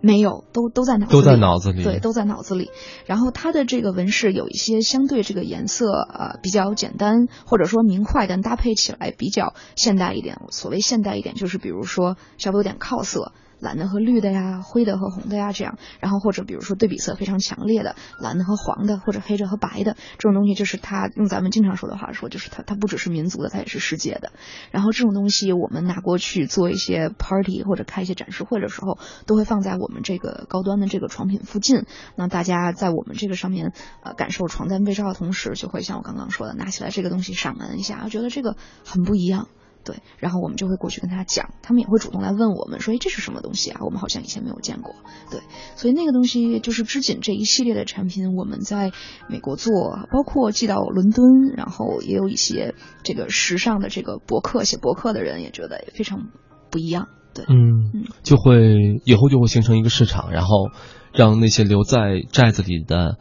[0.00, 2.70] 没有，都都在脑子里，都在脑子里，对，都在脑子里。
[3.06, 10.40] 然后它的这个纹饰有一些相对这个颜色呃比较简单，或者说明快，但搭配起来比较现代一点。
[10.50, 13.32] 所谓现代一点，就是比如说稍微有点靠色。
[13.60, 24.32] 蓝的和绿的呀，灰的和红的呀，这样，然后或者比如说对比色非常强烈的蓝的和黄的，或者黑的和白的这种东西，就是它用咱们经常说的话说，就是它它不只是民族的，它也是世界的。
[24.70, 31.84] 然后这种东西我们拿过去做一些 party 或者开一些展示会的时候，都会放在我们这个高端的这个床品附近。
[32.16, 39.48] 那大家在我们这个上面呃感受床单被罩的同时，就会像我刚刚说的，拿起来这个东西赏闻一下，觉得这个很不一样。
[39.88, 43.80] 对，然后我们就会过去跟他讲，他们也会主动来问我们说，哎，这是什么东西啊？
[43.80, 44.94] 我们好像以前没有见过。
[45.30, 45.40] 对，
[45.76, 48.92] 所以那个东西就是织锦这一系列的产品，我们在
[49.30, 49.72] 美国做，
[50.12, 51.24] 包括寄到伦敦，
[51.56, 56.28] 然后也有一些这个时尚的这个博客写博客的人也觉得也非常
[56.70, 57.08] 不一样。
[57.32, 60.68] 对，嗯，就会以后就会形成一个市场，然后
[61.14, 63.16] 让那些留在寨子里的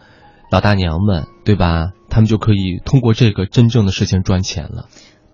[0.52, 1.92] 老大娘们，对吧？
[2.10, 4.88] 他们就可以通过这个真正的事情赚钱了。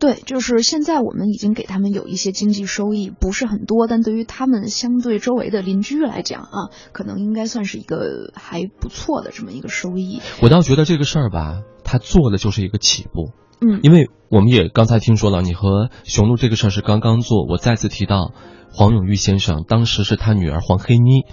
[0.03, 10.19] 对，就是现在我们已经给他们有一些经济收益，不是很多，但对于他们相对周围的邻居来讲啊，可能应该算是一个还不错的这么一个收益。
[10.41, 13.31] 我倒觉得这个事儿吧，他做的就是一个起步。
[13.61, 17.47] 嗯，因为我们也刚才听说了，你和雄鹿这个事儿是刚刚做。
[17.47, 18.33] 我再次提到
[18.73, 21.23] 黄永玉先生，当时是他女儿黄黑妮。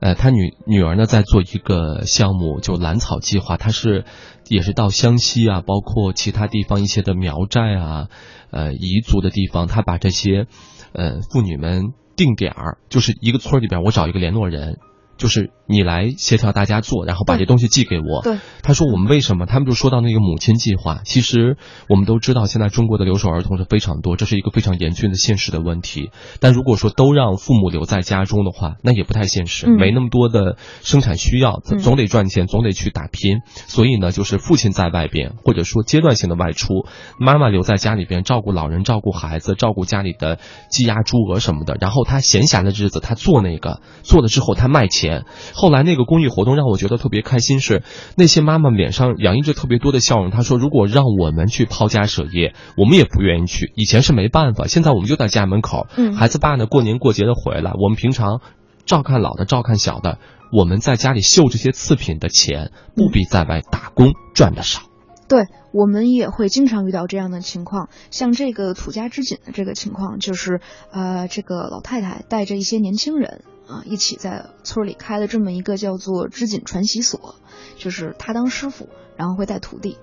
[0.00, 3.56] 呃，他女女儿呢在做一个项目，就兰草计划。
[3.56, 4.04] 他是
[4.48, 8.08] 也是到湘西啊，包括其他地方一些的苗寨啊，
[8.50, 10.46] 呃，彝族的地方，他把这些
[10.92, 14.78] 呃妇女们定点儿，就是一个村里边，我找一个联络人。
[15.16, 18.22] 就是你来协调大家做，然后把这东西寄给我。
[18.22, 19.46] 对，他说我们为什么？
[19.46, 21.00] 他们就说到那个母亲计划。
[21.04, 21.56] 其实
[21.88, 26.10] 我们都知道，现在中国的留守儿童是非常多，这是一个非常严峻的现实的问题。
[26.38, 33.38] 但如果说都让父母留在家中的话，那也不太现实，没那么多的生产需要，总得赚钱，总得去打拼。
[33.66, 36.84] 所以呢，就是父亲在外边，或者说阶段性的外出，
[37.18, 40.38] 妈妈留在家里边照顾老人、照顾孩子、照顾家里的
[40.70, 41.78] 鸡鸭猪鹅什么的。
[41.80, 45.05] 然后他闲暇的日子，他做那个，做了之后他卖钱。
[45.54, 47.82] 后来那个公益活动让我觉得特别开心，是
[48.16, 50.30] 那些妈妈脸上洋溢着特别多的笑容。
[50.30, 53.72] 她说：“如果让我们去抛家舍业，我们也不愿意去。
[53.74, 55.86] 以前是没办法，现在我们就在家门口。
[56.16, 58.40] 孩子爸呢，过年过节的回来，我们平常
[58.84, 60.18] 照看老的，照看小的，
[60.52, 64.82] 我们在家里绣这些次品的钱，不比在外打工赚的少。”
[65.28, 70.60] 对我们也会经常遇到这样的情况，像这个土家织锦的这个情况，就是
[70.92, 73.42] 呃，这个老太太带着一些年轻人。
[73.66, 77.36] 啊，一起在村里开了这么一个叫做织锦传习所，
[77.76, 79.98] 就是他当师傅，然后会带徒弟。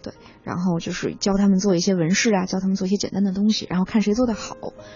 [0.00, 0.12] 对，
[0.44, 4.54] 然后就是教他们做一些纹饰啊，教他们做一些简单的东西，然后看谁做的好，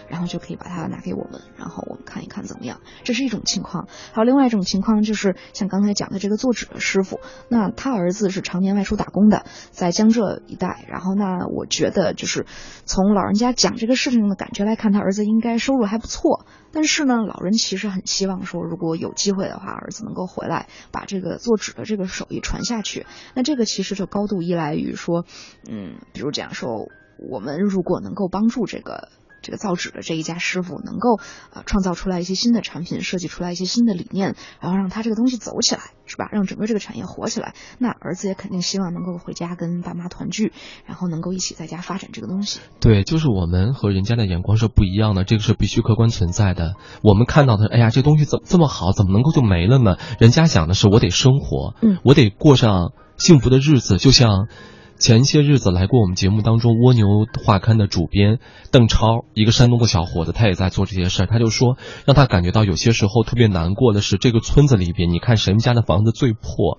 [0.08, 2.80] 然后就可以把它拿给我们，然后我们看一看怎么样。
[3.02, 12.46] 这是一种情况，还有另外一种情况就是像刚才讲的这个做纸的师傅，那他儿子是常年外出打工的，在江浙一带，然后那我觉得就是
[12.84, 23.06] 从老人家讲这个事情的感觉来看，他儿子应该收入还不错，但是呢，老人其实很希望说，如果有机会的话，儿子能够回来把这个做纸的这个手艺传下去。
[23.34, 24.92] 那这个其实就高度依赖于。
[24.94, 25.24] 说，
[25.68, 26.86] 嗯，比如讲说，
[27.18, 29.08] 我们如果能够帮助这个
[29.42, 31.18] 这个造纸的这一家师傅，能够
[31.52, 36.28] 呃创造出来一些新的产品，设计出来一些新的理念，然后让他这个东西走起来，是吧？
[36.32, 40.52] 让整个这个产业火起来，那儿子也肯定希望能够回家跟爸妈团聚，
[40.86, 42.60] 然后能够一起在家发展这个东西。
[42.80, 46.74] 对，就是我们和人家的眼光是不一样的，这个是必须客观存在的。
[47.02, 49.96] 我们看到的，哎呀，这东西怎么这么好，怎么能够就没了呢？
[50.18, 54.46] 人家想的是，我得生活，嗯，我得过上幸福的日子，就像。
[55.02, 58.38] 前些日子来过我们节目当中，蜗牛画刊的主编
[58.70, 61.26] 邓超，一个山东的小伙子，他也在做这些事儿。
[61.26, 66.78] 他就说，让他感觉到有些时候特别难过的是，这个村子里边，你看谁们家的房子最破、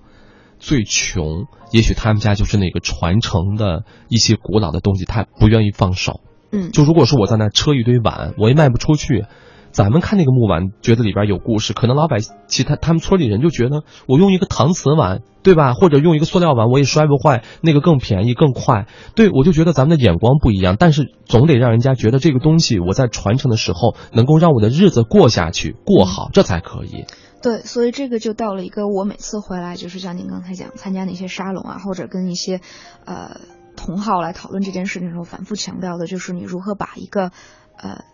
[0.58, 6.20] 最穷，也许他们家就是那个传承的一些古老的东西，他不愿意放手。
[6.50, 9.26] 嗯，就如果说我在那车一堆碗，我也卖不出去。
[9.70, 15.74] 咱们看那个木碗，觉得里边有故事，可能老百姓其他他们村里人就觉得，我用一个搪瓷碗，对吧？
[15.74, 18.86] 或者用一个塑料碗，我也摔不坏，那个更便宜更快。
[19.14, 27.04] 对我就觉得咱们的眼光不一样，但是总得让人家觉得这个东西我在传承的时候，能够让我的日子过下去，过好，这才可以。
[27.42, 32.60] 对，所以这个就到了一个我每次回来，就是像您刚才讲，参加那些沙龙啊，或者跟一些
[33.04, 33.40] 呃
[33.76, 37.30] 同好来讨论这件事情的时候，反复强调的就是你如何把一个
[37.76, 38.04] 呃。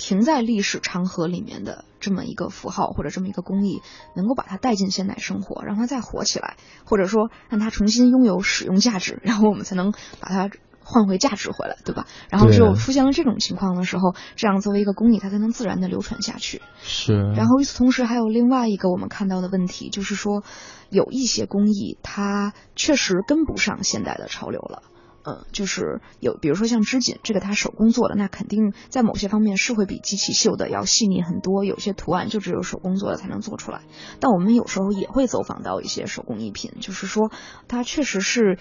[0.00, 3.82] 停在历史长河里面的这么一个符号或者这么一个工艺，
[4.16, 10.48] 能够把它带进现代生活，让它再火起来，或者说让它重新拥有使用价值，然后我们才能把它
[10.82, 12.06] 换回价值回来，对吧？
[12.30, 16.62] 然后只有出现了这种情况的时候，这样作为一个工艺，它才能自然的流传下去。
[16.80, 17.12] 是。
[17.36, 20.42] 然后与此同时，还有另外一个我们看到的问题，就是说
[20.88, 24.82] 有一些工艺它确实跟不上现代的潮流了。
[25.30, 31.64] 呃，就是有，比如说像织锦，这个它手工做的，那肯定在某些方面是会比机器绣的要细腻很多。
[31.64, 33.82] 有些图案就只有手工做的才能做出来。
[34.18, 37.30] 但我们有时候也会走访到一些手工艺品，就是说
[37.68, 38.58] 它确实是，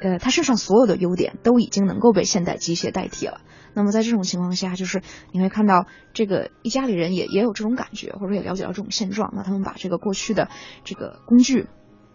[0.00, 3.40] 呃，它身上所有的优点都已经能够被现代机械代替了。
[3.74, 10.48] 那么在这种情况下，就是你会看到这个一家里人也也有这种感觉，或者也了解到这种现状，那他们把这个过去的
[10.84, 11.66] 这个工具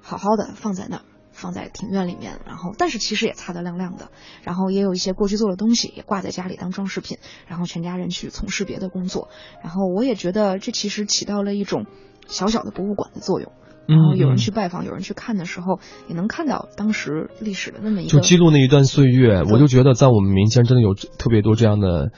[0.02, 1.04] 好好的放在那儿。
[1.34, 4.10] 放在庭院里面，然后但是其实也擦得亮亮的，
[4.44, 7.18] 然后也有一些过去做的东西也挂在家里当装饰品，
[7.48, 9.28] 然后全家人去从事别的工作，
[9.62, 11.86] 然后我也觉得这其实起到了一种
[12.28, 13.52] 小小的博物馆的作用，
[13.88, 22.12] 然后有人去拜访，有人去看的时候，也能看到当时历史的那么一个，就记录那一段岁月，我就觉得在我们民间真的有特别多这样的，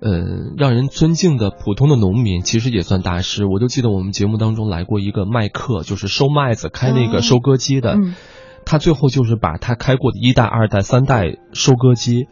[0.00, 0.10] 呃，
[0.56, 3.44] 让人尊敬的普通的农民，其实也算大师。
[3.44, 7.98] 我就记得我们节目当中来过一个麦客，就是收麦子开那个收割机的。
[8.64, 12.26] 他最后就是把他开过的一代、二代、三代收割机，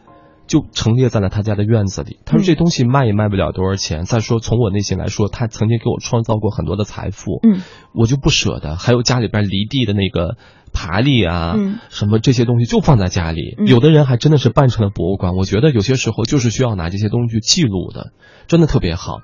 [0.47, 2.18] 就陈列在了他家的院子里。
[2.24, 4.05] 他说这东西卖也卖不了多少钱。
[4.05, 7.62] 再说从我内心来说，他曾经给我创造过很多的财富，嗯，
[7.95, 8.76] 我就不舍得。
[8.76, 10.37] 还有家里边犁地的那个
[10.72, 11.55] 耙犁啊，
[11.89, 13.57] 什么这些东西就放在家里。
[13.66, 15.35] 有的人还真的是办成了博物馆。
[15.37, 18.12] 我觉得有些时候就是需要拿这些东西记录的，
[18.47, 19.18] 真的特别好。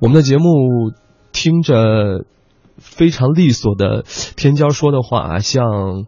[0.00, 0.92] 我们的节目
[1.32, 2.24] 听着
[2.82, 4.04] 非常利索的
[4.36, 6.06] 天骄说的话啊，像。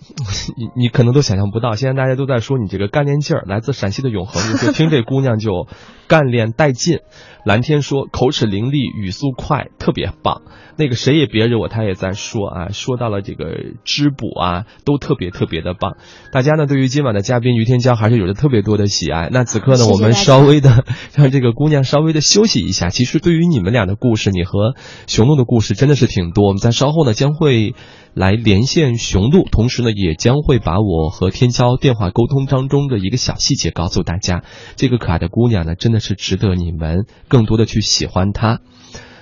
[0.56, 5.68] 你你可能都想象不到，现在大家都在说你这个干练劲儿，来自陕西的永恒，你就听这姑娘就
[6.08, 7.00] 干练带劲。
[7.44, 10.42] 蓝天说口齿伶俐，语速快，特别棒。
[10.76, 15.96] 那个谁也别惹我，他也在说啊，说到了这个织补啊，都特别特别的棒。
[16.32, 19.28] 大家呢对于今晚的嘉宾于天娇还是有着特别多的喜爱。
[19.30, 20.84] 那此刻呢，我们稍微的
[21.14, 22.88] 让这个姑娘稍微的休息一下。
[22.88, 24.74] 其实对于你们俩的故事，你和
[25.06, 26.46] 熊鹿的故事真的是挺多。
[26.46, 27.74] 我们在稍后呢将会
[28.20, 34.44] 来连线雄鹿，同时呢也将会把我和天骄电话沟通当中的一个小细节告诉大家。
[34.76, 37.06] 这个可爱的姑娘呢，真的是值得你们。
[37.28, 38.60] 更多的去喜欢她，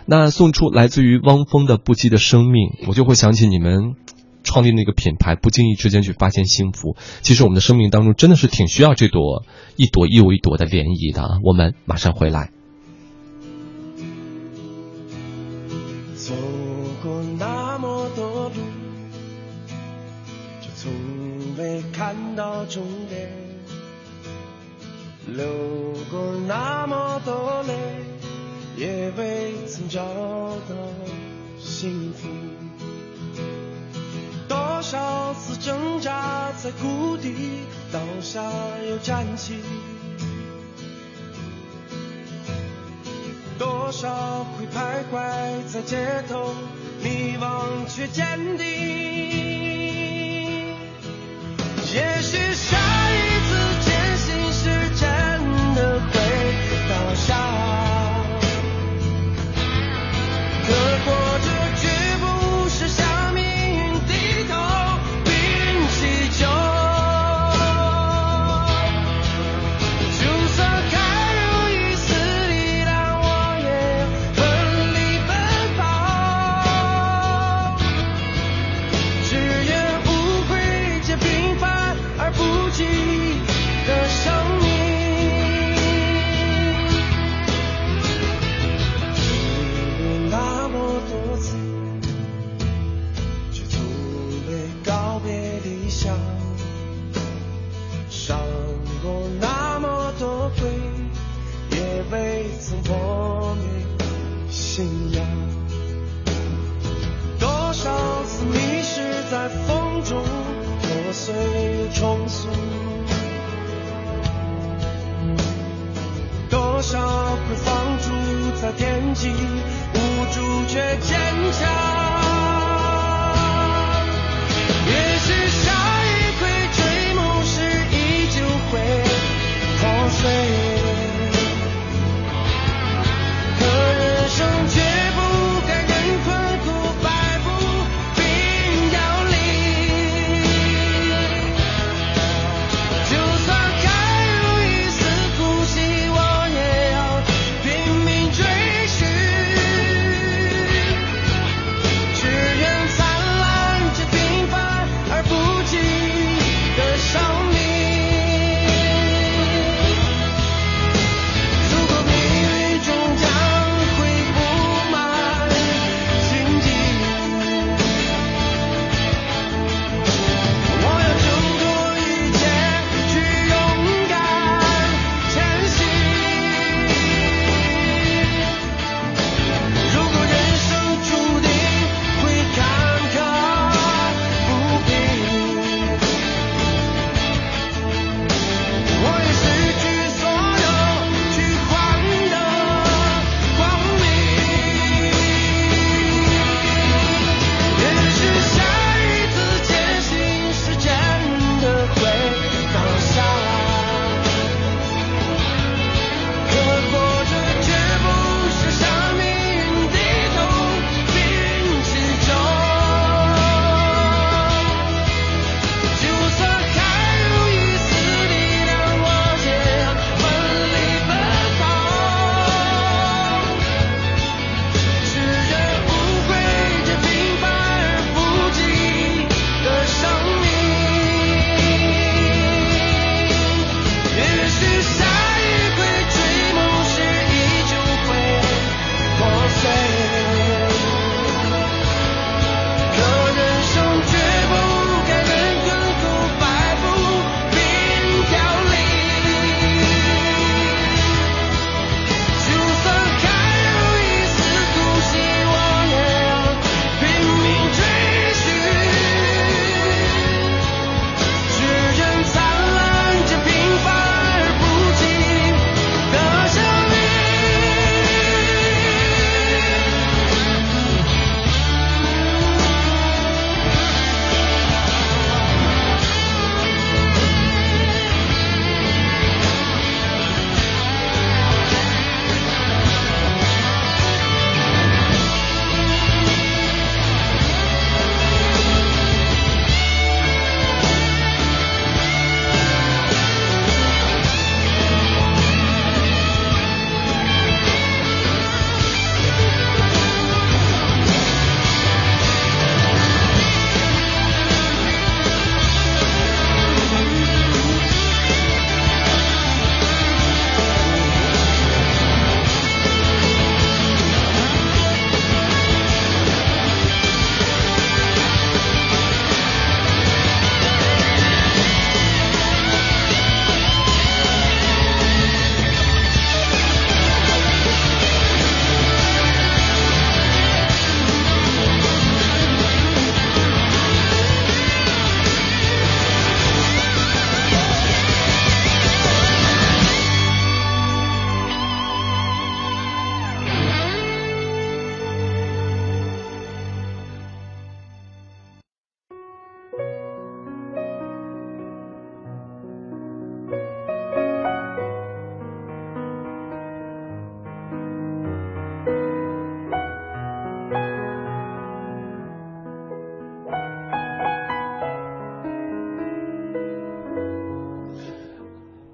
[0.05, 3.95] 那送出来自于汪峰的不羁的生命，我就会想起你们
[4.43, 6.97] 创立那个品牌，不经意之间去发现幸福。
[7.23, 9.45] 其实我们的生命当中真的是挺需要这朵
[9.77, 11.39] 一朵又一朵的涟漪的！
[11.45, 12.51] 我们马上回来。
[22.69, 23.31] 终点。
[25.27, 25.47] 流
[26.11, 27.75] 过那么多泪，
[28.77, 30.01] 也未曾找
[30.69, 30.75] 到
[31.59, 32.29] 幸福。
[34.49, 37.35] 多少次挣扎在谷底，
[37.93, 38.43] 倒下
[38.89, 39.57] 又站起。
[43.59, 46.55] 多少回徘徊在街头，
[47.03, 48.88] 迷茫却坚定。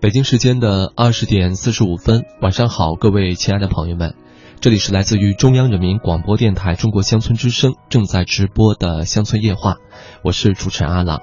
[0.05, 4.14] 北京时间的二十点四十五分，晚上好，各位亲爱的朋友们，
[4.61, 9.76] 这里是来自于中央人民广播电台中国乡村之声正在直播的乡村夜话，
[10.22, 11.22] 我是主持人阿朗。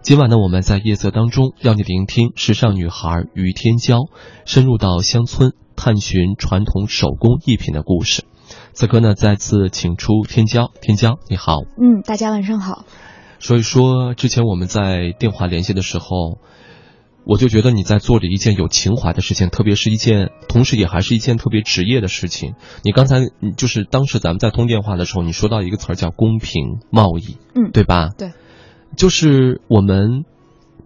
[0.00, 3.98] 今晚呢，我们在夜色当中要你聆听时尚女孩于天娇
[4.44, 8.22] 深入到乡村探寻传统手工艺品的故事。
[8.72, 12.84] 此刻呢，再次请出天娇，天娇你好，嗯，大家晚上好。
[13.40, 16.38] 所以说，之前我们在电话联系的时候。
[17.24, 22.54] 我就觉得你在做着一件有情怀的事情，特别是一件，同时也还是一件特别职业的事情。
[22.82, 23.20] 你刚才，
[23.56, 28.08] 就是当时咱们在通电话的时候，你说到一个词儿叫公平贸易，嗯，对吧？
[28.16, 28.32] 对，
[28.96, 30.24] 就是我们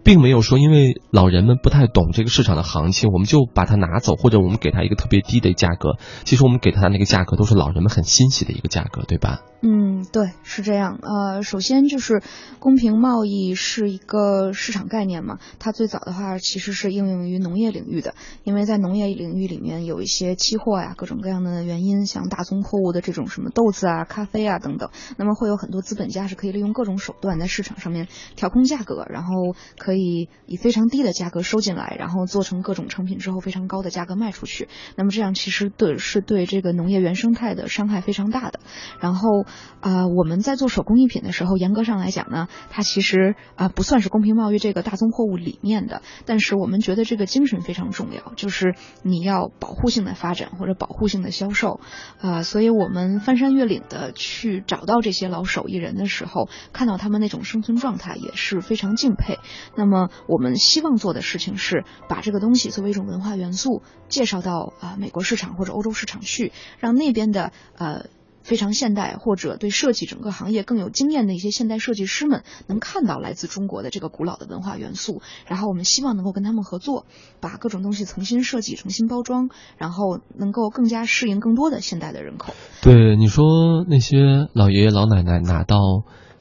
[0.04, 5.96] 并没有说因为老人们不太懂这个市场的行情，我们就把它拿走，或者我们给他一个特别低的价格。
[6.24, 9.40] 其实我们给他的那个价格都是老人们很欣喜的一个价格，对吧？
[9.62, 10.98] 嗯，对，是这样。
[11.00, 12.22] 呃，首先就是
[12.58, 29.98] 公平贸易是一个市场概念嘛，它最早的话其实是应用于农业领域的，因为在农业领域里面有一些期货呀，各种各样的原因，像大宗货物的这种什么豆子啊、咖啡啊等等，那么会有很多资本家是可以利用各种手段在市场上面调控价格，然后可以可
[30.46, 34.68] 以非常低的价格收进来，然后做成各种成品之后非常高的价格卖出去。
[34.96, 38.60] 那么这样其实对是对这个农业原生态的伤害非常大的。
[39.00, 39.44] 然后。
[39.80, 46.00] 啊，我们在做手工艺品的时候，严格上来讲呢，它其实啊不算是公平贸易这个大宗货物里面的。
[46.24, 51.80] 但是我们觉得这个精神非常重要，就是你要保护性的发展或者保护性的销售，
[52.18, 59.38] 啊，所以我们翻山越岭的去找到这些老手艺人的时候，看到他们那种生存状态也是非常敬佩。
[59.76, 68.06] 那那么我们希望做的事情是把这个东西作为一种文化元素介绍到啊美国市场或者欧洲市场去，让那边的呃。
[68.44, 77.06] 非常现代或者对设计整个行业更有经验的一些现代设计师们，能看到来自中国的这个古老的文化元素，然后我们希望能够跟他们合作，
[77.40, 82.52] 把各种东西重新设计、重新包装，然后能够更加适应更多的现代的人口。
[82.82, 84.18] 对你说，那些
[84.52, 85.78] 老爷爷老奶奶拿到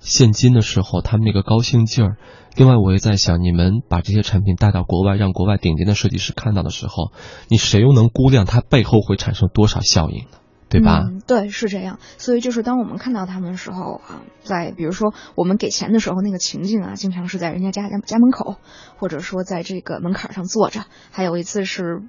[0.03, 2.17] 现金的时候，他们那个高兴劲儿。
[2.55, 7.11] 另外，我也在想，你们把这些产品带到国外，让国外顶尖的设计师看到的时候，
[7.47, 10.37] 你谁又能估量它背后会产生多少效应呢？
[10.69, 11.03] 对吧？
[11.05, 11.99] 嗯，对，是这样。
[12.17, 18.57] 所以就是当我们看到他们的时候啊，在比如说我们给钱的时候，那个情境啊，经常是在人家家家家门口，
[18.97, 20.85] 或者说在这个门槛上坐着。
[21.11, 22.03] 还有一次是。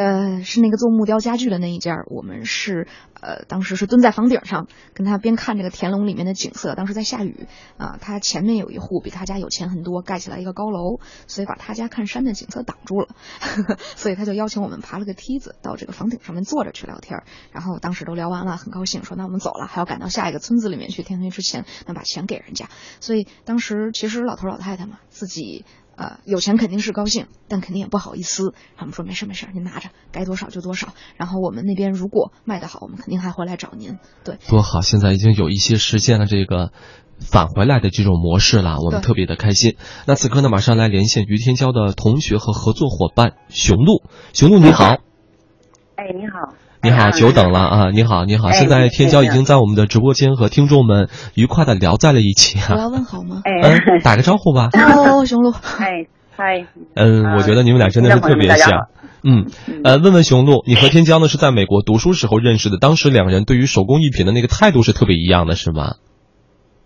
[0.00, 2.88] 呃，是那个做木雕家具的那一家，我们是
[3.20, 6.74] 呃，当时是蹲在房顶上，跟他边看这个田垄里面的景色。
[6.74, 7.46] 当时在下雨
[7.76, 13.08] 啊，他前面有一户比他家有钱很多，盖起来一个高楼，所以把他家看山的景色挡住了，
[13.94, 17.22] 所以他就邀请我们爬了个梯子到这个房顶上面坐着去聊天。
[17.52, 22.70] 然后当时都聊完了，很高兴，说那我们走了，还要赶到下一个村子里面去，天黑之前能把钱给人家。
[23.00, 25.66] 所以当时其实老头老太太嘛，自己。
[26.00, 28.54] 呃，有钱肯定是高兴，但肯定也不好意思。
[28.74, 30.94] 他们说没事没事，您拿着，该多少就多少。
[31.18, 33.98] 然后我们那边如果卖得好，我们肯定还会来找您。
[34.24, 34.80] 对，多好！
[34.80, 36.72] 现在已经有一些实现了这个
[37.20, 39.76] 返回来的这种模式了，我们特别的开心。
[40.06, 44.02] 那此刻呢，马上来连线于天骄的同学和合作伙伴熊路。
[44.32, 44.84] 熊路你好。
[44.86, 46.54] 哎，你好。
[46.82, 47.90] 你好，久等了啊！
[47.90, 52.68] 你好，你好，现在天骄已经在我们的直播间和听众们愉快的聊在了一起啊！
[52.70, 53.42] 我要问好吗？
[53.44, 54.70] 嗯，打个招呼吧。
[54.72, 56.64] 哦，雄鹿，嗨嗨。
[56.94, 58.86] 嗯，我觉得你们俩真的是特别像。
[59.22, 59.44] 嗯，
[59.84, 65.96] 呃，问问雄鹿，你和天骄呢是在美国读书时候认识的，当时两个人对于手工艺品的那个态度是特别一样的，是吗？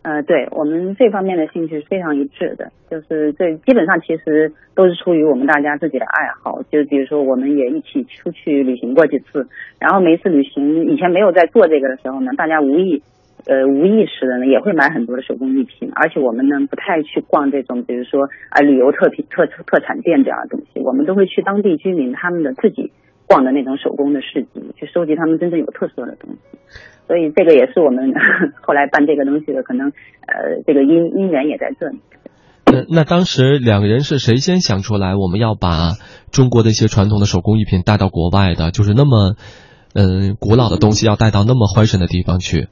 [0.05, 6.61] 呃，对我们这方面的兴趣是非常一致的，就是这基本上其实都是出于我们大家自己的爱好。
[6.70, 9.48] 就比如说，我们也一起出去旅行过几次，
[9.80, 13.02] 然后每一次旅行以前没有在做这个的时候呢，大家无意
[13.46, 22.92] 呃无意识的呢也会买很多的手工艺品，而且我们呢不太去逛这种比如说啊旅游特品特特产店这样的东西，我们都会去当地居民他们的自己
[23.27, 26.39] 逛的那种手工的市集，去收集他们真正有特色的东西。
[27.07, 28.12] 所以这个也是我们
[28.62, 29.89] 后来办这个东西的可能，
[30.27, 31.99] 呃，这个因因缘也在这里。
[32.66, 35.93] 那那当时两个人是谁先想出来我们要把
[36.33, 39.37] 中国的一些传统的手工艺品带到国外的，就是那么
[39.95, 42.68] 嗯古老的东西要带到那么欢神的地方去？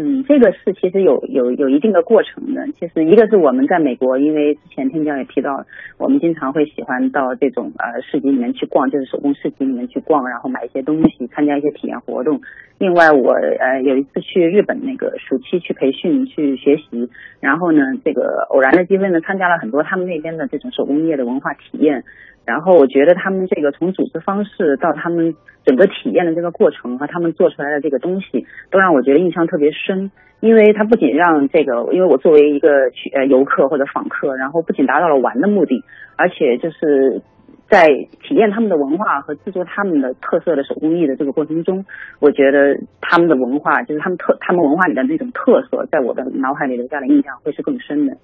[0.00, 2.64] 嗯，这个是其实有有有一定的过程的。
[2.78, 5.66] 其实一个是我们在美国，因为之前天骄也提到，
[5.98, 12.40] 我们经常会喜欢到这种呃市集里面去逛，就是手工市集里面去逛，然后买一些东西，参加一些体验活动。
[12.78, 22.04] 另外，我呃有一次去日本那个暑期去培训去学习，然后呢，这个偶然的机会呢，参加了很多他们那边的这种手工业的文化体验。
[22.48, 25.34] 然后我觉得他们这个从组织方式到他们
[25.66, 30.10] 整个体验的这个过程和他们做出来的这个东西，都让我觉得印象特别深。
[30.40, 35.82] 因为它不仅让这个，因为我作为一个去呃游客或者访客，然后不仅达到了玩的目的，
[36.16, 37.20] 而且就是
[37.68, 37.86] 在
[38.22, 41.84] 体验他们的文化和制作他们的特色的手工艺的这个过程中，
[42.20, 48.16] 我觉得他们的文化就是他们特他们文化里的那种特色，在我的脑海里留下的印象会是更深的。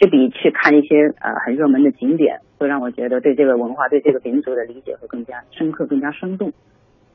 [0.00, 6.54] 就比去看一些呃很热门的景点，会让我觉得对这个文化、对这个民族的理解会更加深刻、更加生动。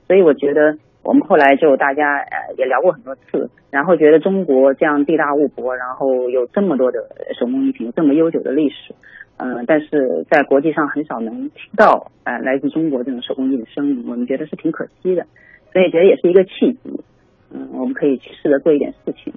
[0.05, 6.99] 所以我觉得我们后来就大家呃也聊过很多次，然后觉得中国这样地大物博，然后有这么多的
[7.39, 8.93] 手工艺品，这么悠久的历史，
[9.37, 15.25] 嗯，但是在国际上很少能听到呃来自中国这种手工艺的声音，我们觉得是挺可惜的。
[15.73, 17.03] 所以觉得也是一个契机，
[17.51, 19.33] 嗯，我们可以去试着做一点事情。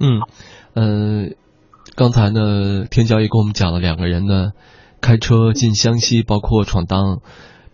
[0.00, 0.20] 嗯，
[0.74, 1.30] 呃。
[1.96, 4.50] 刚才呢，天骄也跟我们讲了两个人呢，
[5.00, 7.20] 开车进湘西，包括闯荡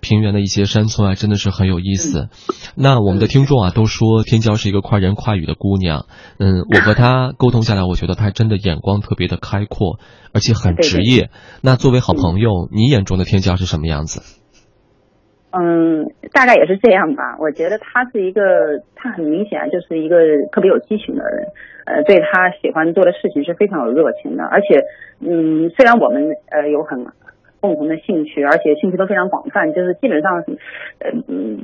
[0.00, 2.28] 平原的一些山村啊，真的是很有意思。
[2.74, 6.04] 那我们的听众啊，都说天骄是一个快人快语的姑娘。
[6.38, 9.98] 嗯， 我和她沟通下来，我觉得她真的眼光特别的开阔，
[10.34, 11.30] 而且很职业。
[11.62, 14.22] 那作为好朋友，你眼中的天骄是什么样子？
[15.52, 17.36] 嗯，大概也是这样吧。
[17.40, 20.16] 我觉得他是一个，他很明显就是一个
[20.52, 21.46] 特别有激情的人。
[21.86, 24.44] 呃，对他喜欢做的事情是非常有热情的。
[24.44, 24.84] 而且，
[25.20, 27.04] 嗯，虽然我们呃有很
[27.60, 30.44] 共同的兴趣，而且兴趣都非常广泛，就是基本上，
[31.00, 31.10] 呃，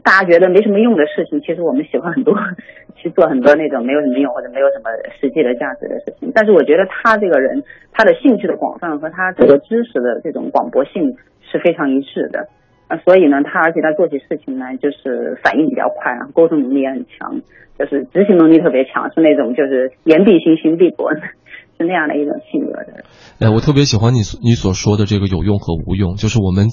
[0.03, 2.37] 大家觉得没什么用的事情，其实我们喜欢很多
[2.97, 6.33] 去做很多那种没有什么用或者没有什么实际的价值的事情。
[6.35, 7.63] 但是我觉得他这个人，
[7.93, 12.49] 他的兴趣的广泛和他这个知识的这种广博性是非常一致的。
[12.89, 17.43] 啊，所以呢，他而且他做起事情来就是反应比较快啊，沟通能力也很强，
[17.77, 21.11] 就是执行能力特别强，是那种就是言必行，行必果，
[21.79, 23.03] 是那样的一种性格的。
[23.41, 26.71] 哎，我特别喜欢你你所说的这个有用和无用，就是我们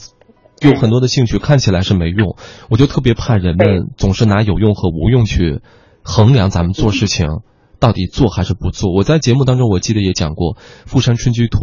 [0.61, 2.38] 有很多的兴趣看起来是没用，
[2.70, 5.61] 我就特别怕人们总是拿有用和无用去
[6.03, 7.41] 衡量咱们做事情
[7.80, 8.93] 到底做还是不做。
[8.93, 10.53] 我在节目当中我记得也讲过
[10.86, 11.57] 《富山春居图》，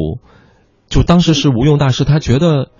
[0.88, 2.72] 就当时是无用大师，他觉得。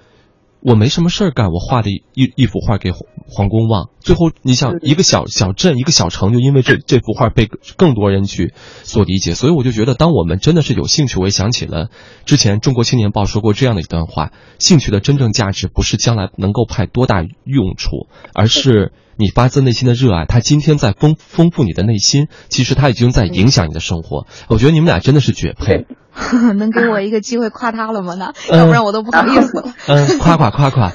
[0.63, 8.53] 我没什么事儿干，我画的一一幅画给黄公望，最后你想一个小小镇一个小城，就因为这这幅画被更多人去
[8.83, 11.89] 所理解，所以我就觉得，当我们真的是有兴趣，我也想起了
[12.27, 20.27] 之前《中国青年报》说过这样的一段话：兴趣的真正价值不是将来能够派多大用处，而是你发自内心的热爱。
[20.27, 24.27] 它今天在丰丰富你的内心，其实它已经在影响你的生活。
[24.49, 25.87] 我觉得你们俩真的是绝配。
[26.57, 28.15] 能给我一个机会夸他了吗？
[28.19, 29.73] 那 要不然我都不好意思了。
[29.89, 30.93] 嗯，夸夸夸夸。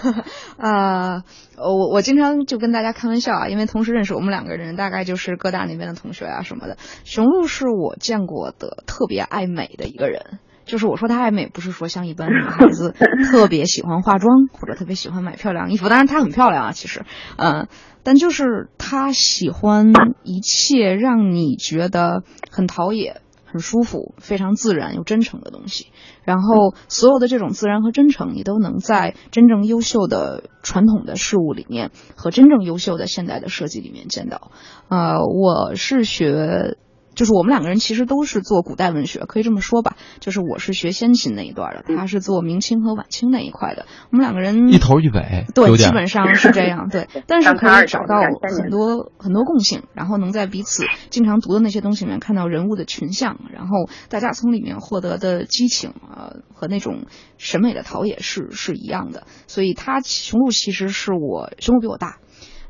[0.58, 1.24] 啊，
[1.58, 6.78] 我我经常就跟大家开玩笑啊，因为同时认识我们两个人，大概就是各大那边的同学啊什么的。
[7.04, 12.94] 雄鹿是我见过的特别爱美的一个人，就是我说她爱美，不是说像一般女孩子
[13.32, 17.04] 特别喜欢化妆或者特别喜欢买漂亮衣服，当然她很漂亮啊，其实，
[17.38, 17.68] 嗯，
[18.04, 19.92] 但就是她喜欢
[20.24, 23.22] 一切让你觉得很陶冶。
[23.56, 25.88] 很舒服，非常自然又真诚的东西。
[26.26, 34.52] 然后所有的这种自然和真诚，你都能在真正优秀的传统的事物里面和真正优秀的现代的设计里面见到。
[34.90, 36.76] 呃，我是学。
[37.16, 39.96] 就是我们两个人其实都是做古代文学，可以这么说吧。
[40.20, 43.86] 就是我是学先秦那一段的，他是做明清和晚清那一块的。
[44.12, 46.90] 我们两个人一头一尾，对，基本上是这样。
[46.90, 48.22] 对，但是可以找到
[48.60, 57.06] 很多很多共性，然后能在彼此经常读的那些东西里面看到人物的群像，然后大家从里面获得的激情啊和那种
[57.38, 59.24] 审美的陶冶是是一样的。
[59.48, 62.18] 所以他雄鹿其实是我雄鹿比我大。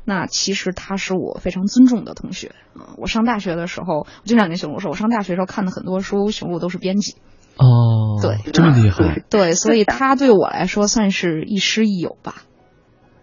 [0.06, 2.94] 那其实他是我非常尊重的同学啊！
[2.96, 7.16] 我上大学的时候，我经常跟熊露说，我上大学时候看的很多书，熊露都是编辑。
[7.56, 9.22] 哦，对，这么厉害。
[9.28, 12.42] 对，所以他对我来说算是亦师亦友吧。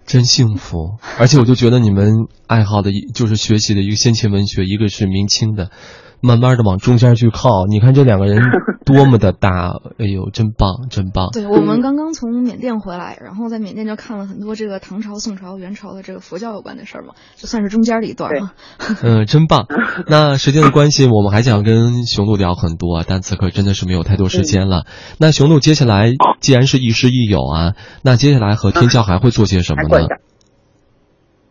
[0.06, 5.72] 真幸福，而且我就觉得你们爱好的就是学习的一个先秦文学，一个是明清的。
[6.24, 8.42] 慢慢的往中间去靠，你看这两个人
[8.86, 11.30] 多么的大，哎呦，真棒，真棒！
[11.34, 18.52] 对我们刚刚从缅甸回来，然后在缅甸就看了很多这个唐朝、宋朝、元朝的这个佛教有关的事儿嘛，就算是中间的一段嘛。
[19.04, 19.68] 嗯，真棒。
[20.08, 24.86] 那时间的关系，我们还想跟雄鹿聊很多，但此刻真的是没有太多时间了。
[25.20, 30.08] 那雄鹿接下来既然是亦师亦友啊，那接下来和天骄还会做些什么呢？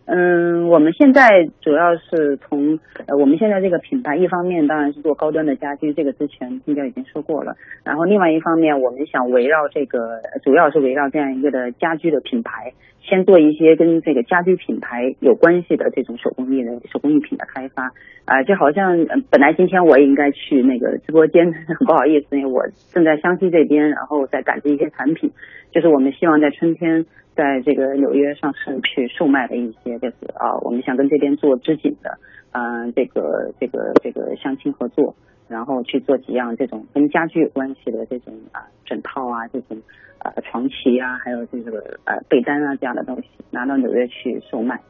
[0.05, 7.55] 嗯，我们现在主要是从呃，我们现在这个品牌，一方面当然是做高端的家居，这个之前青椒已经说过了。
[7.84, 17.92] 然后另外一方面，我们想围绕这个，主要是围绕这样一个的家居的品牌，先做一些跟这个家居品牌有关系的这种手工艺的手工艺品的开发。
[18.24, 25.30] 啊，就好像本来今天我也应该去那个直播间，很 不好意思，因为我正在湘西这边，然后在赶着一些产品，
[25.70, 27.07] 就是我们希望在春天。
[27.35, 32.18] 在这个纽约上市去售卖的一些，就是啊，我们想跟这边做织锦的，
[32.53, 35.14] 嗯，这个这个这个相亲合作，
[35.49, 39.78] 然后去做几样这种跟家具有关系的这种啊枕套啊，这种
[40.18, 44.80] 啊床旗啊，还有这个呃被单啊这样的东西，拿到纽约去售卖。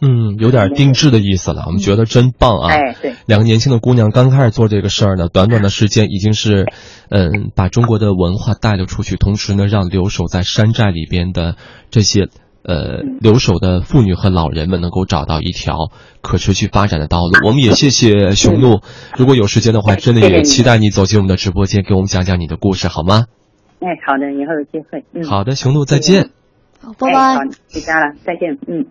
[0.00, 2.70] 嗯，有点定制的意思了，我们觉得真棒啊！
[2.70, 6.66] 哎，对，两个年轻的姑娘刚开始做这个事儿呢，短短的时间已经是，
[7.10, 11.56] 嗯，把中国的文化带了出去，同时呢，让留守在山寨里边的
[11.90, 12.28] 这些
[12.62, 15.90] 呃留守的妇女和老人们能够找到一条
[16.22, 17.46] 可持续发展的道路。
[17.46, 18.82] 我们也谢谢雄鹿，
[19.16, 23.24] 如果有时间的话，真的也期待你走进我们的直播间，给我们讲讲你的故事，好吗？
[23.80, 25.04] 哎，好的，以后有机会。
[25.12, 26.30] 嗯，好的，雄鹿再见。
[26.80, 27.34] 好，拜拜。
[27.34, 27.40] 好，
[27.72, 28.58] 回家了，再见。
[28.68, 28.86] 嗯。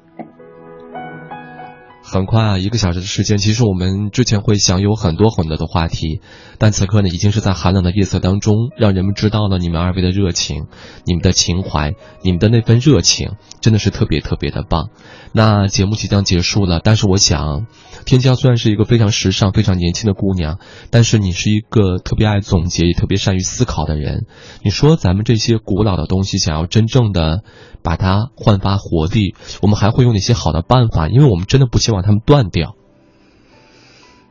[2.09, 6.21] 很快啊，一个小时的时间，其实我们之前会想有很多很多的话题，
[6.57, 10.67] 但此刻呢，已经是在寒冷的夜色当中，让人们知道了你们二位的热情、
[11.05, 14.89] 你们的情怀、你们的那份热情，真的是特别特别的棒。
[15.33, 17.67] 那节目即将结束了，但是我想，
[18.05, 24.27] 天骄虽然是一个非常时尚、非常年轻的姑娘，但是你是一个特别爱总结、也特别善于思考的人。
[24.63, 27.43] 你说咱们这些古老的东西，想要真正的
[27.83, 31.09] 把它焕发活力，我们还会用哪些好的办法？
[31.09, 32.76] 因为我们真的不希望它们断掉。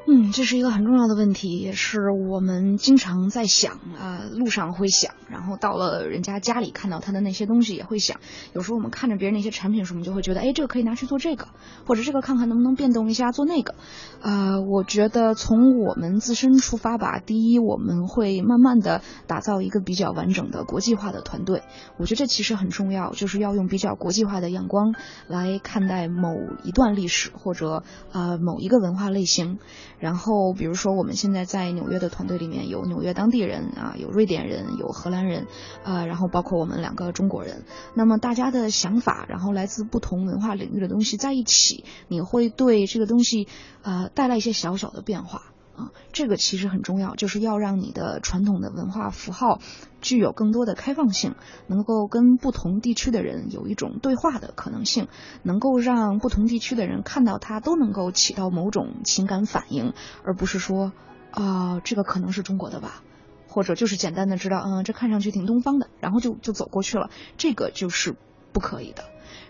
[0.09, 8.21] 嗯，这是一个很重要的问题，也是我们经常在想啊，路上会想，然后到了人家家里看到他的那些东西也会想。
[8.53, 11.49] 有时候我们看着别人那些产品时，我们就会觉得，哎，这个可以拿去做这个，
[11.87, 13.75] 或者这个看看能不能变动一下做那个。
[14.23, 21.65] 呃，我觉得从我们自身出发吧，第一，我们会慢慢的打造一个比较完整的国际化的团队。
[21.97, 24.95] 我觉得这其实很重要，就是要用比较国际化的眼光
[25.27, 27.83] 来看待某一段历史或者
[28.13, 29.59] 呃某一个文化类型。
[29.99, 35.47] 然后，比如说我们现在在纽约的团队里面有纽约当地人啊，有瑞典人，有荷兰人，
[35.85, 37.65] 啊，然后包括我们两个中国人。
[37.95, 43.49] 那么大家的想法，然后来自不同文化领域的东西在一起，你会对这个东西，
[43.83, 45.53] 啊，带来一些小小的变化。
[45.77, 49.61] 啊，这个其实很重要，就是要让你的传统的文化符号
[50.01, 51.35] 具有更多的开放性，
[51.67, 55.09] 能够跟不同地区的人有一种对话的可能性，
[55.43, 59.93] 能够让不同地区的人看到它都能够起到某种情感反应，
[60.25, 60.93] 而不是说
[61.31, 63.03] 啊，这个可能是中国的吧，
[63.47, 68.17] 或者就是简单的知道，嗯，这看上去挺东方的，然后就就走过去了，这个就是
[68.55, 69.05] 不可以的。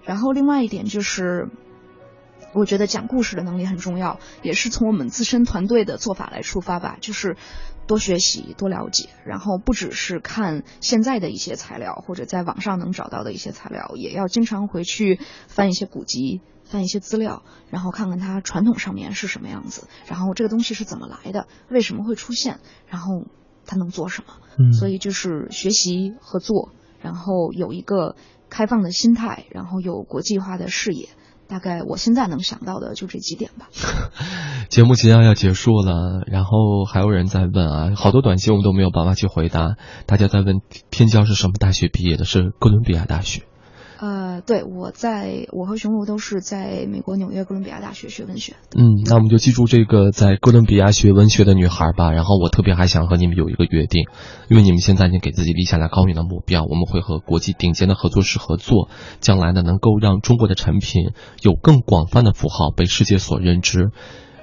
[0.05, 1.49] 然后另外一点就是。
[2.53, 7.37] 我觉得讲故事的能力很重要，也是从我们自身团队的做法来出发吧，就是
[7.87, 23.27] 多学习、多了解，然后不只是看现在的一些材料或者在网上能找到的一些材料，也要经常回去翻一些古籍、翻一些资料，然后看看它传统上面是什么样子，然后这个东西是怎么来的，为什么会出现，然后
[23.67, 24.35] 它能做什么。
[24.59, 26.71] 嗯，所以就是学习、合作，
[27.03, 28.17] 然后有一个
[28.49, 31.11] 开放的心态，然后有国际化的视野。
[31.49, 33.69] 大概我现在能想到的就这几点吧。
[34.69, 39.77] 节目即将要结束了，然后还有人在问啊，好多短信我们都没有办法去回答。
[40.07, 42.25] 大家在问天骄是什么大学毕业的？
[42.25, 43.43] 是哥伦比亚大学。
[43.99, 48.55] 呃，对，我在我和熊鹿都是在美国纽约哥伦比亚大学学文学。
[48.77, 52.13] 嗯，那我们就记住这个在哥伦比亚学文学的女孩吧。
[52.13, 54.05] 然后我特别还想和你们有一个约定，
[54.49, 58.89] 因为你们现在已经给自己立下了高远的目标，我们会和国际顶尖的合作室合作，
[59.21, 63.91] 将来呢能够让中国的产品有更广泛的符号被世界所认知。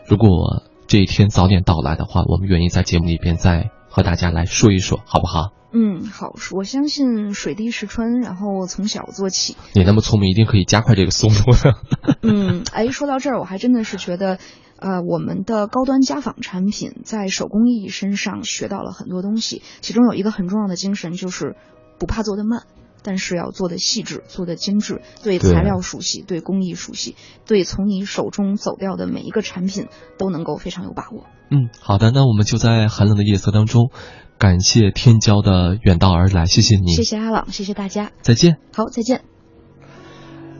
[0.07, 5.53] 如果这一天早点到来的话，我们愿意在节目里边再和大家来说一说，好不好？
[5.71, 9.55] 嗯，好，我相信水滴石穿，然后从小做起。
[9.73, 11.75] 你那么聪明，一定可以加快这个速度的。
[12.23, 14.39] 嗯，哎，说到这儿，我还真的是觉得，
[14.77, 21.55] 呃，我们的高端家纺产品在手工艺身上学到了很多东西，其中有一个很重要的精神就是
[21.99, 22.63] 不怕做得慢，
[23.03, 29.87] 但是要做的细致，做的精致，对材料熟悉，对工艺熟悉，对从你手中走掉的每一个产品
[30.17, 31.25] 都能够非常有把握。
[31.51, 33.91] 嗯，好的，那我们就在寒冷的夜色当中。
[34.39, 38.57] 感谢天骄的远道而来，谢谢你，谢谢阿朗，谢谢大家，再见。
[38.73, 39.23] 好，再见。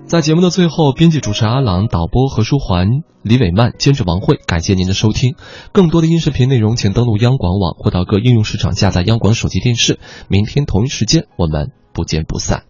[0.06, 2.88] 在节目的最后，编辑主持阿朗，导播何书桓、
[3.24, 5.36] 李伟曼，监制王慧，感谢您的收听。
[5.74, 10.00] 更多的音视频内容，请登录央广网或到各应用市场下载央广手机电视。
[10.30, 12.66] 明天同一时间，我们不见不散。